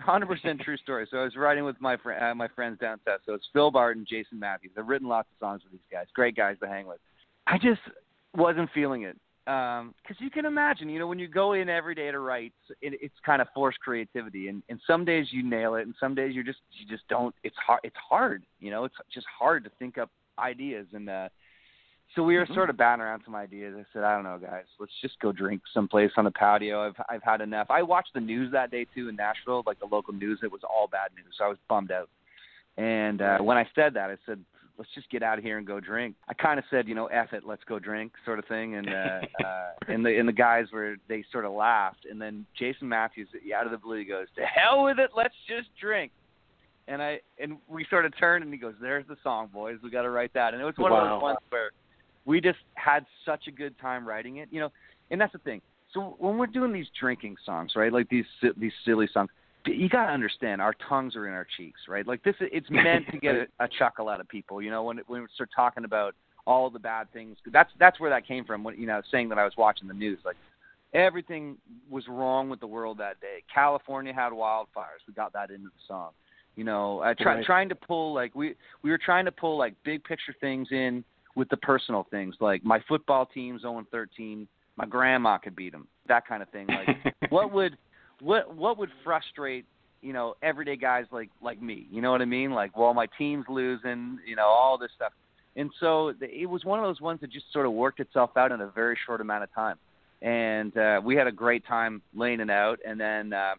Hundred 0.00 0.26
percent 0.26 0.60
true 0.60 0.76
story. 0.76 1.06
So 1.10 1.18
I 1.18 1.24
was 1.24 1.36
writing 1.36 1.64
with 1.64 1.80
my 1.80 1.96
fr- 1.96 2.12
uh, 2.14 2.34
my 2.34 2.48
friends 2.48 2.78
down 2.80 2.98
south. 3.04 3.20
So 3.26 3.34
it's 3.34 3.46
Phil 3.52 3.70
Barton, 3.70 4.04
Jason 4.08 4.38
Matthews. 4.38 4.72
I've 4.76 4.88
written 4.88 5.08
lots 5.08 5.28
of 5.32 5.44
songs 5.44 5.62
with 5.62 5.72
these 5.72 5.88
guys. 5.92 6.06
Great 6.14 6.36
guys 6.36 6.56
to 6.60 6.68
hang 6.68 6.86
with. 6.86 6.98
I 7.46 7.58
just 7.58 7.80
wasn't 8.36 8.70
feeling 8.74 9.02
it 9.02 9.16
because 9.44 10.16
you 10.18 10.30
can 10.30 10.44
imagine, 10.46 10.88
you 10.88 10.98
know, 10.98 11.06
when 11.06 11.18
you 11.18 11.28
go 11.28 11.52
in 11.52 11.68
every 11.68 11.94
day 11.94 12.10
to 12.10 12.18
write, 12.18 12.52
it, 12.80 12.98
it's 13.02 13.14
kind 13.24 13.42
of 13.42 13.48
forced 13.54 13.78
creativity, 13.80 14.48
and 14.48 14.62
and 14.68 14.80
some 14.86 15.04
days 15.04 15.26
you 15.30 15.48
nail 15.48 15.74
it, 15.76 15.82
and 15.82 15.94
some 16.00 16.14
days 16.14 16.34
you 16.34 16.42
just 16.42 16.60
you 16.72 16.86
just 16.88 17.06
don't. 17.08 17.34
It's 17.44 17.56
hard. 17.64 17.80
It's 17.84 17.96
hard. 18.08 18.42
You 18.58 18.70
know, 18.70 18.84
it's 18.84 18.96
just 19.12 19.26
hard 19.38 19.62
to 19.64 19.70
think 19.78 19.98
up 19.98 20.10
ideas 20.38 20.86
and. 20.92 21.08
uh 21.08 21.28
so 22.14 22.22
we 22.22 22.36
were 22.36 22.46
Mhm. 22.46 22.54
sort 22.54 22.70
of 22.70 22.76
batting 22.76 23.02
around 23.02 23.22
some 23.24 23.34
ideas. 23.34 23.76
I 23.78 23.84
said, 23.92 24.04
I 24.04 24.14
don't 24.14 24.24
know, 24.24 24.38
guys, 24.38 24.64
let's 24.78 24.92
just 25.00 25.18
go 25.20 25.32
drink 25.32 25.62
someplace 25.72 26.12
on 26.16 26.24
the 26.24 26.30
patio. 26.30 26.86
I've 26.86 27.00
I've 27.08 27.22
had 27.22 27.40
enough. 27.40 27.70
I 27.70 27.82
watched 27.82 28.14
the 28.14 28.20
news 28.20 28.50
that 28.52 28.70
day 28.70 28.86
too 28.94 29.08
in 29.08 29.16
Nashville, 29.16 29.62
like 29.66 29.78
the 29.78 29.86
local 29.86 30.14
news. 30.14 30.40
It 30.42 30.52
was 30.52 30.62
all 30.64 30.86
bad 30.86 31.10
news, 31.16 31.34
so 31.36 31.44
I 31.44 31.48
was 31.48 31.58
bummed 31.68 31.90
out. 31.90 32.08
And 32.76 33.22
uh, 33.22 33.38
when 33.38 33.56
I 33.56 33.68
said 33.74 33.94
that, 33.94 34.10
I 34.10 34.16
said, 34.26 34.44
let's 34.78 34.90
just 34.94 35.08
get 35.10 35.22
out 35.22 35.38
of 35.38 35.44
here 35.44 35.58
and 35.58 35.66
go 35.66 35.78
drink. 35.78 36.16
I 36.28 36.34
kind 36.34 36.58
of 36.58 36.64
said, 36.70 36.88
you 36.88 36.94
know, 36.94 37.06
F 37.06 37.32
it, 37.32 37.44
let's 37.46 37.62
go 37.64 37.78
drink, 37.78 38.12
sort 38.24 38.38
of 38.38 38.44
thing. 38.46 38.74
And 38.74 38.88
uh, 38.88 39.20
uh, 39.44 39.70
and 39.88 40.04
the 40.04 40.18
and 40.18 40.28
the 40.28 40.32
guys 40.32 40.66
were 40.72 40.96
they 41.08 41.24
sort 41.30 41.44
of 41.44 41.52
laughed. 41.52 42.06
And 42.10 42.20
then 42.20 42.46
Jason 42.58 42.88
Matthews, 42.88 43.28
out 43.56 43.66
of 43.66 43.72
the 43.72 43.78
blue, 43.78 43.98
he 43.98 44.04
goes, 44.04 44.26
to 44.36 44.42
hell 44.44 44.84
with 44.84 44.98
it, 44.98 45.10
let's 45.16 45.34
just 45.48 45.68
drink. 45.80 46.12
And 46.86 47.00
I 47.00 47.20
and 47.38 47.56
we 47.66 47.86
sort 47.88 48.04
of 48.04 48.16
turned, 48.18 48.44
and 48.44 48.52
he 48.52 48.58
goes, 48.58 48.74
"There's 48.78 49.06
the 49.06 49.16
song, 49.22 49.48
boys. 49.50 49.78
We 49.82 49.88
got 49.88 50.02
to 50.02 50.10
write 50.10 50.34
that." 50.34 50.52
And 50.52 50.60
it 50.60 50.66
was 50.66 50.76
one 50.76 50.92
of 50.92 51.08
those 51.08 51.22
ones 51.22 51.38
where 51.48 51.63
we 52.24 52.40
just 52.40 52.58
had 52.74 53.04
such 53.24 53.46
a 53.48 53.50
good 53.50 53.78
time 53.78 54.06
writing 54.06 54.38
it, 54.38 54.48
you 54.50 54.60
know. 54.60 54.70
And 55.10 55.20
that's 55.20 55.32
the 55.32 55.38
thing. 55.38 55.60
So 55.92 56.16
when 56.18 56.38
we're 56.38 56.46
doing 56.46 56.72
these 56.72 56.86
drinking 56.98 57.36
songs, 57.44 57.72
right, 57.76 57.92
like 57.92 58.08
these 58.08 58.24
these 58.56 58.72
silly 58.84 59.08
songs, 59.12 59.30
you 59.66 59.88
got 59.88 60.06
to 60.06 60.12
understand 60.12 60.60
our 60.60 60.74
tongues 60.88 61.14
are 61.16 61.28
in 61.28 61.34
our 61.34 61.46
cheeks, 61.56 61.80
right? 61.88 62.06
Like 62.06 62.22
this, 62.24 62.34
it's 62.40 62.66
meant 62.70 63.06
to 63.10 63.18
get 63.18 63.34
a, 63.34 63.46
a 63.60 63.68
chuckle 63.78 64.08
out 64.08 64.20
of 64.20 64.28
people, 64.28 64.60
you 64.60 64.70
know. 64.70 64.82
When 64.84 65.00
when 65.06 65.22
we 65.22 65.28
start 65.34 65.50
talking 65.54 65.84
about 65.84 66.14
all 66.46 66.68
the 66.70 66.78
bad 66.78 67.12
things, 67.12 67.36
that's 67.52 67.70
that's 67.78 68.00
where 68.00 68.10
that 68.10 68.26
came 68.26 68.44
from. 68.44 68.64
When 68.64 68.78
you 68.78 68.86
know, 68.86 69.02
saying 69.10 69.28
that 69.28 69.38
I 69.38 69.44
was 69.44 69.54
watching 69.56 69.86
the 69.86 69.94
news, 69.94 70.18
like 70.24 70.36
everything 70.94 71.56
was 71.90 72.04
wrong 72.08 72.48
with 72.48 72.60
the 72.60 72.66
world 72.66 72.98
that 72.98 73.20
day. 73.20 73.42
California 73.52 74.12
had 74.12 74.32
wildfires. 74.32 75.02
We 75.06 75.14
got 75.14 75.32
that 75.34 75.50
into 75.50 75.66
the 75.66 75.82
song. 75.86 76.10
You 76.56 76.64
know, 76.64 77.00
uh, 77.00 77.14
try, 77.18 77.34
Right. 77.36 77.44
trying 77.44 77.68
to 77.68 77.74
pull 77.74 78.14
like 78.14 78.34
we 78.34 78.54
we 78.82 78.90
were 78.90 78.98
trying 78.98 79.24
to 79.24 79.32
pull 79.32 79.58
like 79.58 79.74
big 79.84 80.04
picture 80.04 80.34
things 80.40 80.68
in 80.70 81.04
with 81.34 81.48
the 81.48 81.56
personal 81.56 82.06
things, 82.10 82.36
like 82.40 82.64
my 82.64 82.80
football 82.88 83.26
team's 83.26 83.62
0 83.62 83.84
13. 83.90 84.46
My 84.76 84.86
grandma 84.86 85.38
could 85.38 85.54
beat 85.54 85.72
them. 85.72 85.86
That 86.08 86.26
kind 86.26 86.42
of 86.42 86.48
thing. 86.50 86.66
Like 86.68 87.14
what 87.30 87.52
would 87.52 87.76
what 88.20 88.54
what 88.54 88.78
would 88.78 88.90
frustrate 89.02 89.64
you 90.02 90.12
know 90.12 90.34
everyday 90.42 90.76
guys 90.76 91.06
like 91.10 91.30
like 91.42 91.60
me? 91.62 91.86
You 91.90 92.02
know 92.02 92.10
what 92.10 92.22
I 92.22 92.26
mean? 92.26 92.50
Like, 92.52 92.76
well, 92.76 92.94
my 92.94 93.06
team's 93.18 93.44
losing. 93.48 94.18
You 94.26 94.36
know, 94.36 94.46
all 94.46 94.78
this 94.78 94.90
stuff. 94.96 95.12
And 95.56 95.70
so 95.78 96.12
the- 96.18 96.30
it 96.34 96.46
was 96.46 96.64
one 96.64 96.78
of 96.78 96.84
those 96.84 97.00
ones 97.00 97.20
that 97.20 97.30
just 97.30 97.52
sort 97.52 97.66
of 97.66 97.72
worked 97.72 98.00
itself 98.00 98.36
out 98.36 98.50
in 98.52 98.60
a 98.60 98.66
very 98.68 98.98
short 99.06 99.20
amount 99.20 99.44
of 99.44 99.54
time. 99.54 99.76
And 100.22 100.76
uh, 100.76 101.00
we 101.04 101.14
had 101.16 101.26
a 101.26 101.32
great 101.32 101.66
time 101.66 102.02
laying 102.14 102.40
it 102.40 102.50
out. 102.50 102.80
And 102.86 102.98
then 102.98 103.32
uh, 103.32 103.54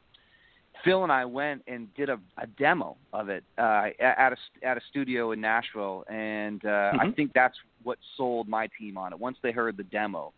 Phil 0.84 1.04
and 1.04 1.12
I 1.12 1.26
went 1.26 1.64
and 1.68 1.94
did 1.96 2.10
a, 2.10 2.20
a 2.38 2.48
demo 2.48 2.98
of 3.14 3.30
it 3.30 3.44
uh, 3.58 3.88
at 4.00 4.34
a 4.34 4.38
at 4.68 4.78
a 4.78 4.82
studio 4.90 5.32
in 5.32 5.42
Nashville. 5.42 6.04
And 6.10 6.64
uh, 6.66 6.92
I 7.00 7.06
Mhm. 7.06 7.16
think 7.16 7.34
that's 7.34 7.58
what 7.84 7.98
sold 8.18 8.48
my 8.48 8.68
team 8.78 8.98
on 8.98 9.14
it. 9.14 9.20
Once 9.20 9.38
they 9.42 9.52
heard 9.52 9.78
the 9.78 9.84
demo, 9.84 10.34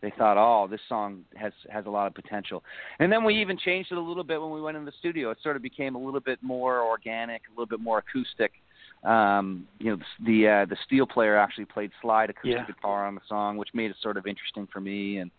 they 0.00 0.10
thought, 0.10 0.36
oh, 0.36 0.66
this 0.66 0.80
song 0.88 1.24
has 1.36 1.52
has 1.70 1.86
a 1.86 1.90
lot 1.90 2.06
of 2.06 2.14
potential. 2.14 2.64
And 2.98 3.12
then 3.12 3.22
we 3.24 3.34
even 3.40 3.56
changed 3.56 3.92
it 3.92 3.98
a 3.98 4.00
little 4.00 4.24
bit 4.24 4.40
when 4.40 4.50
we 4.50 4.60
went 4.60 4.76
in 4.76 4.84
the 4.84 4.92
studio. 4.98 5.30
It 5.30 5.38
sort 5.42 5.56
of 5.56 5.62
became 5.62 5.94
a 5.94 5.98
little 5.98 6.20
bit 6.20 6.38
more 6.42 6.80
organic, 6.82 7.42
a 7.46 7.50
little 7.50 7.66
bit 7.66 7.80
more 7.80 7.98
acoustic. 7.98 8.52
Um, 9.04 9.66
you 9.78 9.90
know, 9.90 9.96
the 9.96 10.24
the, 10.26 10.48
uh, 10.48 10.64
the 10.66 10.76
steel 10.86 11.06
player 11.06 11.36
actually 11.36 11.64
played 11.66 11.90
slide 12.00 12.30
acoustic 12.30 12.52
Yeah. 12.68 12.74
guitar 12.74 13.06
on 13.06 13.14
the 13.16 13.20
song, 13.28 13.56
which 13.56 13.70
made 13.74 13.90
it 13.90 13.96
sort 14.00 14.16
of 14.16 14.26
interesting 14.26 14.66
for 14.72 14.80
me. 14.80 15.18
And 15.18 15.30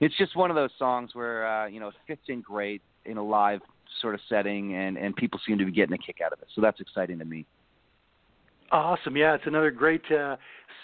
it's 0.00 0.14
just 0.16 0.36
one 0.36 0.50
of 0.50 0.56
those 0.56 0.72
songs 0.78 1.14
where 1.14 1.46
uh, 1.46 1.66
you 1.66 1.80
know 1.80 1.88
it 1.88 1.94
fits 2.06 2.22
in 2.28 2.40
great 2.42 2.82
in 3.06 3.16
a 3.16 3.22
live 3.22 3.62
sort 4.00 4.14
of 4.14 4.20
setting, 4.28 4.74
and 4.74 4.96
and 4.96 5.14
people 5.16 5.40
seem 5.46 5.58
to 5.58 5.64
be 5.64 5.72
getting 5.72 5.94
a 5.94 5.98
kick 5.98 6.18
out 6.24 6.32
of 6.32 6.40
it. 6.40 6.48
So 6.54 6.60
that's 6.60 6.80
exciting 6.80 7.18
to 7.18 7.24
me. 7.24 7.46
Awesome. 8.72 9.16
Yeah, 9.16 9.34
it's 9.34 9.46
another 9.46 9.70
great 9.70 10.02
uh, 10.10 10.36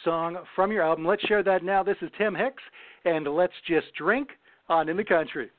song 0.05 0.39
from 0.55 0.71
your 0.71 0.83
album. 0.83 1.05
Let's 1.05 1.23
share 1.27 1.43
that 1.43 1.65
now. 1.65 1.83
This 1.83 1.97
is 2.01 2.11
Tim 2.17 2.35
Hicks, 2.35 2.63
and 3.05 3.27
let's 3.27 3.55
just 3.67 3.87
drink 3.97 4.29
on 4.69 4.89
In 4.89 4.97
the 4.97 5.05
Country. 5.05 5.51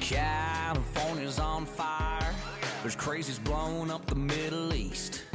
California's 0.00 1.40
on 1.40 1.66
fire. 1.66 2.32
There's 2.82 2.94
crazies 2.94 3.42
blowing 3.42 3.90
up 3.90 4.06
the 4.06 4.14
Middle 4.14 4.72
East. 4.72 5.25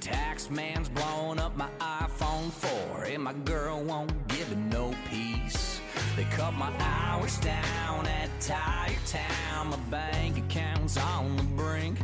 Tax 0.00 0.48
man's 0.48 0.88
blowing 0.88 1.38
up 1.38 1.54
my 1.58 1.68
iPhone 1.78 2.50
4, 2.50 3.04
and 3.04 3.22
my 3.22 3.34
girl 3.34 3.82
won't 3.82 4.28
give 4.28 4.50
it 4.50 4.56
no 4.56 4.94
peace. 5.10 5.78
They 6.16 6.24
cut 6.24 6.54
my 6.54 6.72
hours 6.78 7.38
down 7.38 8.06
at 8.06 8.30
Tire 8.40 8.96
Town. 9.04 9.68
My 9.68 9.76
bank 9.90 10.38
account's 10.38 10.96
on 10.96 11.36
the 11.36 11.42
brink. 11.42 11.98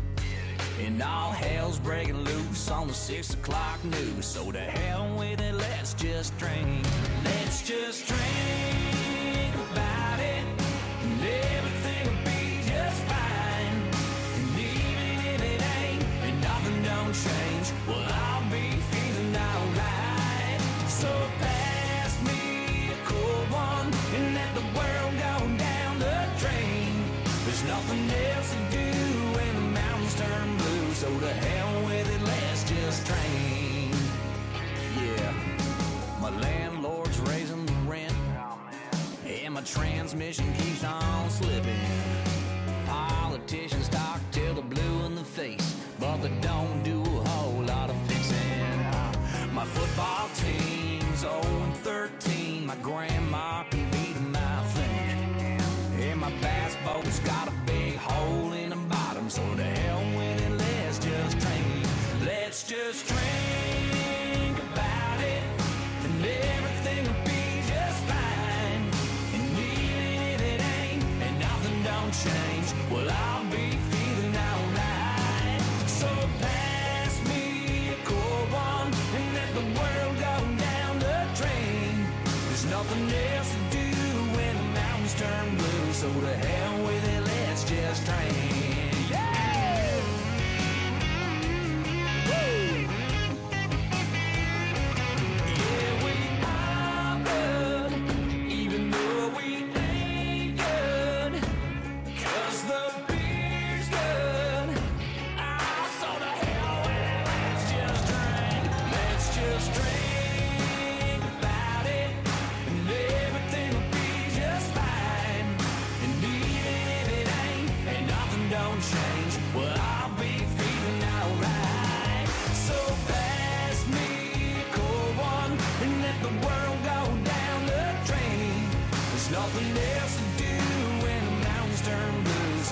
And 0.78 1.02
all 1.02 1.32
hell's 1.32 1.78
breaking 1.78 2.18
loose 2.18 2.70
on 2.70 2.88
the 2.88 2.94
six 2.94 3.32
o'clock 3.32 3.82
news. 3.82 4.26
So 4.26 4.52
to 4.52 4.60
hell 4.60 5.16
with 5.18 5.40
it, 5.40 5.54
let's 5.54 5.94
just 5.94 6.36
drink. 6.36 6.84
Let's 7.24 7.66
just 7.66 8.06
drink 8.06 8.65
my 36.30 36.40
landlord's 36.40 37.20
raising 37.20 37.64
the 37.66 37.72
rent. 37.86 38.12
Oh, 38.36 38.58
and 39.28 39.54
my 39.54 39.60
transmission 39.60 40.52
keeps 40.54 40.82
on 40.82 41.05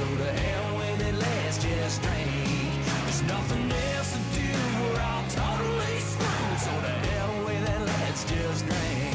So 0.04 0.16
to 0.18 0.32
hell 0.32 0.76
with 0.76 1.00
it, 1.00 1.14
let's 1.14 1.64
just 1.64 2.02
drink. 2.02 2.28
There's 3.04 3.22
nothing 3.22 3.72
else 3.72 4.12
to 4.12 4.38
do, 4.38 4.52
we're 4.82 5.00
all 5.00 5.24
totally 5.30 5.98
screwed. 5.98 6.58
So 6.58 6.72
to 6.72 6.92
hell 7.08 7.44
with 7.46 7.68
it, 7.70 7.80
let's 7.86 8.24
just 8.24 8.66
drink. 8.66 9.13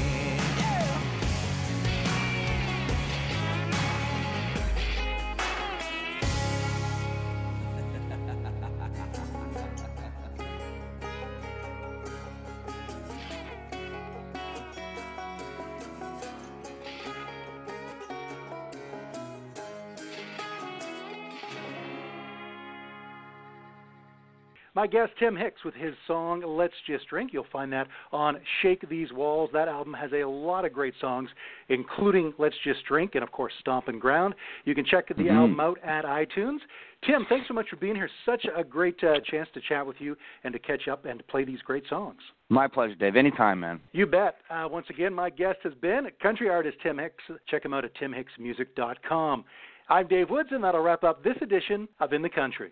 My 24.79 24.87
guest, 24.87 25.11
Tim 25.19 25.35
Hicks, 25.35 25.65
with 25.65 25.73
his 25.73 25.93
song 26.07 26.41
Let's 26.41 26.73
Just 26.87 27.05
Drink. 27.09 27.31
You'll 27.33 27.45
find 27.51 27.69
that 27.73 27.87
on 28.13 28.39
Shake 28.61 28.87
These 28.87 29.11
Walls. 29.11 29.49
That 29.51 29.67
album 29.67 29.93
has 29.93 30.09
a 30.13 30.23
lot 30.23 30.63
of 30.63 30.71
great 30.71 30.93
songs, 31.01 31.29
including 31.67 32.33
Let's 32.37 32.55
Just 32.63 32.85
Drink 32.85 33.15
and, 33.15 33.21
of 33.21 33.29
course, 33.29 33.51
Stompin' 33.59 33.99
Ground. 33.99 34.35
You 34.63 34.73
can 34.73 34.85
check 34.85 35.09
the 35.09 35.15
Mhm. 35.15 35.35
album 35.35 35.59
out 35.59 35.79
at 35.83 36.05
iTunes. 36.05 36.61
Tim, 37.01 37.25
thanks 37.25 37.49
so 37.49 37.53
much 37.53 37.69
for 37.69 37.75
being 37.75 37.93
here. 37.93 38.09
Such 38.23 38.45
a 38.45 38.63
great 38.63 39.03
uh, 39.03 39.19
chance 39.19 39.49
to 39.51 39.59
chat 39.59 39.85
with 39.85 39.99
you 39.99 40.15
and 40.45 40.53
to 40.53 40.59
catch 40.59 40.87
up 40.87 41.03
and 41.03 41.19
to 41.19 41.25
play 41.25 41.43
these 41.43 41.61
great 41.61 41.85
songs. 41.87 42.21
My 42.47 42.65
pleasure, 42.69 42.95
Dave. 42.95 43.17
Anytime, 43.17 43.59
man. 43.59 43.81
You 43.91 44.05
bet. 44.05 44.39
Uh, 44.49 44.69
once 44.71 44.89
again, 44.89 45.13
my 45.13 45.29
guest 45.29 45.59
has 45.63 45.73
been 45.73 46.09
country 46.21 46.47
artist 46.47 46.79
Tim 46.79 46.97
Hicks. 46.99 47.29
Check 47.47 47.65
him 47.65 47.73
out 47.73 47.83
at 47.83 47.93
timhicksmusic.com. 47.95 49.43
I'm 49.89 50.05
Dave 50.07 50.29
Woods, 50.29 50.49
and 50.51 50.63
that'll 50.63 50.83
wrap 50.83 51.03
up 51.03 51.23
this 51.23 51.35
edition 51.41 51.89
of 51.99 52.13
In 52.13 52.21
the 52.21 52.29
Country. 52.29 52.67